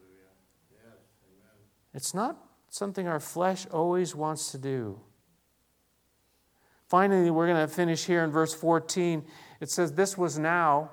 It's 1.94 2.12
not 2.12 2.36
something 2.68 3.06
our 3.06 3.20
flesh 3.20 3.66
always 3.70 4.14
wants 4.14 4.50
to 4.50 4.58
do. 4.58 5.00
Finally, 6.88 7.30
we're 7.30 7.46
going 7.46 7.66
to 7.66 7.72
finish 7.72 8.04
here 8.04 8.22
in 8.24 8.30
verse 8.30 8.52
14. 8.52 9.24
It 9.60 9.70
says, 9.70 9.92
This 9.92 10.18
was 10.18 10.38
now 10.38 10.90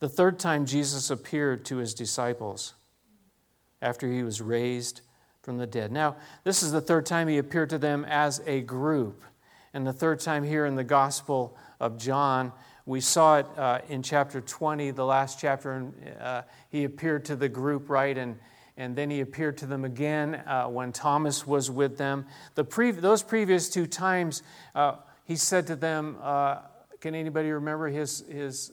the 0.00 0.08
third 0.08 0.38
time 0.38 0.66
Jesus 0.66 1.10
appeared 1.10 1.64
to 1.66 1.76
his 1.76 1.94
disciples 1.94 2.74
after 3.80 4.10
he 4.10 4.22
was 4.22 4.40
raised 4.40 5.00
from 5.42 5.58
the 5.58 5.66
dead. 5.66 5.90
Now, 5.90 6.16
this 6.44 6.62
is 6.62 6.72
the 6.72 6.80
third 6.80 7.06
time 7.06 7.28
he 7.28 7.38
appeared 7.38 7.70
to 7.70 7.78
them 7.78 8.04
as 8.04 8.42
a 8.46 8.60
group. 8.60 9.22
And 9.74 9.86
the 9.86 9.92
third 9.92 10.20
time 10.20 10.44
here 10.44 10.66
in 10.66 10.76
the 10.76 10.84
Gospel 10.84 11.56
of 11.80 11.98
John, 11.98 12.52
we 12.84 13.00
saw 13.00 13.38
it 13.38 13.46
uh, 13.56 13.80
in 13.88 14.02
chapter 14.02 14.40
20, 14.40 14.90
the 14.90 15.04
last 15.04 15.38
chapter, 15.40 15.72
and 15.72 15.94
uh, 16.20 16.42
he 16.68 16.84
appeared 16.84 17.24
to 17.26 17.36
the 17.36 17.48
group, 17.48 17.88
right? 17.88 18.16
And, 18.16 18.38
and 18.76 18.96
then 18.96 19.10
he 19.10 19.20
appeared 19.20 19.56
to 19.58 19.66
them 19.66 19.84
again 19.84 20.36
uh, 20.46 20.66
when 20.66 20.92
Thomas 20.92 21.46
was 21.46 21.70
with 21.70 21.96
them. 21.96 22.26
The 22.54 22.64
pre- 22.64 22.90
those 22.90 23.22
previous 23.22 23.68
two 23.68 23.86
times, 23.86 24.42
uh, 24.74 24.96
he 25.24 25.36
said 25.36 25.66
to 25.68 25.76
them, 25.76 26.16
uh, 26.20 26.58
Can 27.00 27.14
anybody 27.14 27.50
remember 27.50 27.88
his, 27.88 28.24
his, 28.28 28.72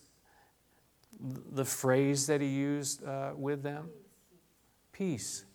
the 1.19 1.65
phrase 1.65 2.25
that 2.27 2.41
he 2.41 2.47
used 2.47 3.05
uh, 3.05 3.33
with 3.35 3.61
them? 3.61 3.89
Peace. 4.91 5.45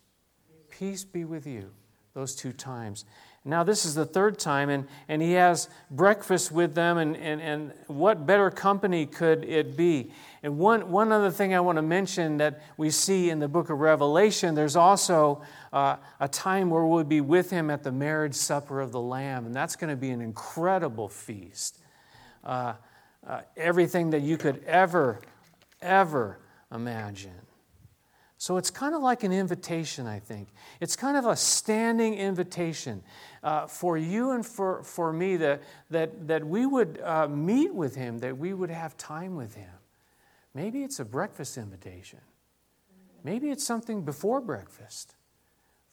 Peace 0.71 1.05
be 1.05 1.25
with 1.25 1.47
you, 1.47 1.71
those 2.15 2.35
two 2.37 2.53
times. 2.53 3.05
Now, 3.47 3.63
this 3.63 3.85
is 3.85 3.95
the 3.95 4.07
third 4.07 4.39
time, 4.39 4.71
and, 4.71 4.89
and 5.07 5.21
he 5.21 5.33
has 5.33 5.69
breakfast 5.91 6.51
with 6.51 6.75
them, 6.75 6.97
and, 6.97 7.15
and, 7.15 7.43
and 7.43 7.73
what 7.89 8.25
better 8.25 8.51
company 8.51 9.05
could 9.05 9.45
it 9.45 9.77
be? 9.77 10.11
And 10.43 10.59
one, 10.59 10.91
one 10.91 11.13
other 11.13 11.31
thing 11.31 11.55
I 11.55 11.61
want 11.61 11.77
to 11.77 11.83
mention 11.83 12.39
that 12.39 12.63
we 12.79 12.89
see 12.89 13.29
in 13.29 13.41
the 13.41 13.49
book 13.49 13.69
of 13.69 13.81
Revelation, 13.81 14.55
there's 14.55 14.77
also 14.77 15.43
uh, 15.75 15.97
a 16.21 16.29
time 16.29 16.71
where 16.71 16.87
we'll 16.87 17.05
be 17.05 17.21
with 17.21 17.51
him 17.51 17.69
at 17.69 17.83
the 17.83 17.93
marriage 17.93 18.35
supper 18.35 18.81
of 18.81 18.93
the 18.93 19.01
Lamb, 19.01 19.45
and 19.45 19.55
that's 19.55 19.77
going 19.77 19.91
to 19.91 19.97
be 19.97 20.11
an 20.11 20.23
incredible 20.23 21.09
feast. 21.09 21.81
Uh, 22.43 22.75
uh, 23.27 23.41
everything 23.59 24.11
that 24.11 24.21
you 24.21 24.39
could 24.39 24.65
ever, 24.65 25.21
ever 25.83 26.39
imagine. 26.73 27.44
So 28.45 28.59
it's 28.59 28.69
kind 28.69 28.95
of 28.95 29.01
like 29.01 29.25
an 29.25 29.33
invitation, 29.33 30.07
I 30.07 30.19
think. 30.19 30.49
It's 30.79 30.97
kind 30.97 31.17
of 31.17 31.25
a 31.25 31.35
standing 31.35 32.13
invitation 32.13 33.03
uh, 33.43 33.67
for 33.67 33.97
you 33.97 34.33
and 34.33 34.45
for, 34.45 34.83
for 34.83 35.15
me 35.15 35.39
that, 35.39 35.63
that, 35.89 36.29
that 36.29 36.47
we 36.47 36.67
would 36.67 37.01
uh, 37.03 37.27
meet 37.27 37.75
with 37.75 37.95
him, 37.95 38.19
that 38.19 38.37
we 38.37 38.53
would 38.53 38.69
have 38.69 38.99
time 38.99 39.35
with 39.35 39.55
him. 39.55 39.73
Maybe 40.53 40.83
it's 40.83 41.01
a 41.01 41.07
breakfast 41.07 41.57
invitation. 41.57 42.19
Maybe 43.23 43.49
it's 43.51 43.65
something 43.65 44.03
before 44.03 44.43
breakfast. 44.43 45.15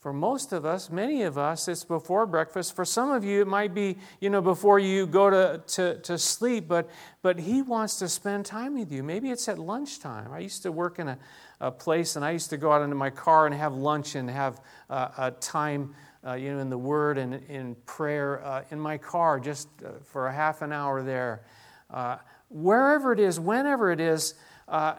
For 0.02 0.12
most 0.12 0.52
of 0.52 0.66
us, 0.66 0.90
many 0.90 1.22
of 1.22 1.38
us, 1.38 1.68
it's 1.68 1.84
before 1.84 2.26
breakfast. 2.26 2.74
For 2.74 2.84
some 2.84 3.12
of 3.12 3.22
you, 3.22 3.42
it 3.42 3.46
might 3.46 3.72
be, 3.72 3.96
you 4.20 4.30
know, 4.30 4.42
before 4.42 4.80
you 4.80 5.06
go 5.06 5.30
to, 5.30 5.62
to, 5.68 6.00
to 6.00 6.18
sleep, 6.18 6.66
but, 6.66 6.90
but 7.22 7.38
he 7.38 7.62
wants 7.62 8.00
to 8.00 8.08
spend 8.08 8.44
time 8.44 8.76
with 8.76 8.90
you. 8.90 9.04
Maybe 9.04 9.30
it's 9.30 9.48
at 9.48 9.60
lunchtime. 9.60 10.32
I 10.32 10.40
used 10.40 10.64
to 10.64 10.72
work 10.72 10.98
in 10.98 11.06
a, 11.06 11.18
a 11.62 11.70
place, 11.70 12.16
and 12.16 12.24
I 12.24 12.32
used 12.32 12.50
to 12.50 12.56
go 12.56 12.72
out 12.72 12.82
into 12.82 12.96
my 12.96 13.08
car 13.08 13.46
and 13.46 13.54
have 13.54 13.72
lunch 13.72 14.16
and 14.16 14.28
have 14.28 14.60
uh, 14.90 15.08
a 15.16 15.30
time, 15.30 15.94
uh, 16.26 16.34
you 16.34 16.52
know, 16.52 16.58
in 16.58 16.68
the 16.68 16.76
Word 16.76 17.18
and 17.18 17.34
in 17.48 17.76
prayer 17.86 18.44
uh, 18.44 18.64
in 18.70 18.80
my 18.80 18.98
car 18.98 19.38
just 19.38 19.68
uh, 19.86 19.92
for 20.02 20.26
a 20.26 20.32
half 20.32 20.60
an 20.60 20.72
hour 20.72 21.04
there. 21.04 21.44
Uh, 21.88 22.16
wherever 22.48 23.12
it 23.12 23.20
is, 23.20 23.38
whenever 23.38 23.92
it 23.92 24.00
is, 24.00 24.34
uh, 24.66 24.94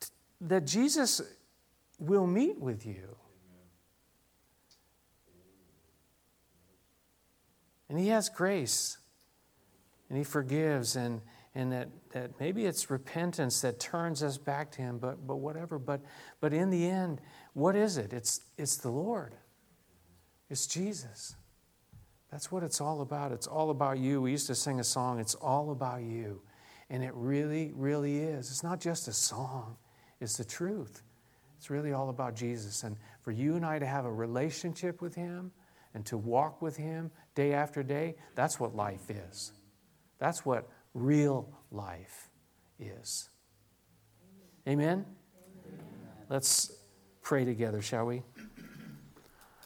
t- 0.00 0.08
that 0.40 0.66
Jesus 0.66 1.20
will 1.98 2.26
meet 2.26 2.58
with 2.58 2.86
you. 2.86 3.14
And 7.90 7.98
He 7.98 8.08
has 8.08 8.30
grace, 8.30 8.96
and 10.08 10.16
He 10.16 10.24
forgives, 10.24 10.96
and, 10.96 11.20
and 11.58 11.72
that, 11.72 11.88
that 12.12 12.38
maybe 12.38 12.66
it's 12.66 12.88
repentance 12.88 13.62
that 13.62 13.80
turns 13.80 14.22
us 14.22 14.38
back 14.38 14.70
to 14.70 14.80
Him, 14.80 14.98
but, 14.98 15.26
but 15.26 15.38
whatever. 15.38 15.76
But, 15.76 16.00
but 16.40 16.54
in 16.54 16.70
the 16.70 16.86
end, 16.86 17.20
what 17.52 17.74
is 17.74 17.98
it? 17.98 18.12
It's, 18.12 18.42
it's 18.56 18.76
the 18.76 18.90
Lord, 18.90 19.34
it's 20.48 20.68
Jesus. 20.68 21.34
That's 22.30 22.52
what 22.52 22.62
it's 22.62 22.80
all 22.80 23.00
about. 23.00 23.32
It's 23.32 23.48
all 23.48 23.70
about 23.70 23.98
you. 23.98 24.22
We 24.22 24.30
used 24.30 24.46
to 24.48 24.54
sing 24.54 24.78
a 24.80 24.84
song, 24.84 25.18
It's 25.18 25.34
All 25.34 25.70
About 25.70 26.02
You. 26.02 26.42
And 26.90 27.02
it 27.02 27.12
really, 27.14 27.72
really 27.74 28.18
is. 28.18 28.50
It's 28.50 28.62
not 28.62 28.80
just 28.80 29.08
a 29.08 29.14
song, 29.14 29.78
it's 30.20 30.36
the 30.36 30.44
truth. 30.44 31.02
It's 31.56 31.70
really 31.70 31.92
all 31.92 32.10
about 32.10 32.36
Jesus. 32.36 32.84
And 32.84 32.96
for 33.22 33.32
you 33.32 33.56
and 33.56 33.66
I 33.66 33.80
to 33.80 33.86
have 33.86 34.04
a 34.04 34.12
relationship 34.12 35.00
with 35.00 35.14
Him 35.14 35.50
and 35.94 36.06
to 36.06 36.18
walk 36.18 36.62
with 36.62 36.76
Him 36.76 37.10
day 37.34 37.52
after 37.52 37.82
day, 37.82 38.14
that's 38.36 38.60
what 38.60 38.76
life 38.76 39.10
is. 39.10 39.52
That's 40.18 40.44
what 40.44 40.68
real 40.94 41.48
life 41.70 42.30
is. 42.78 43.28
Amen? 44.66 44.88
Amen? 44.88 45.06
Let's 46.28 46.72
pray 47.22 47.44
together, 47.44 47.80
shall 47.82 48.06
we? 48.06 48.22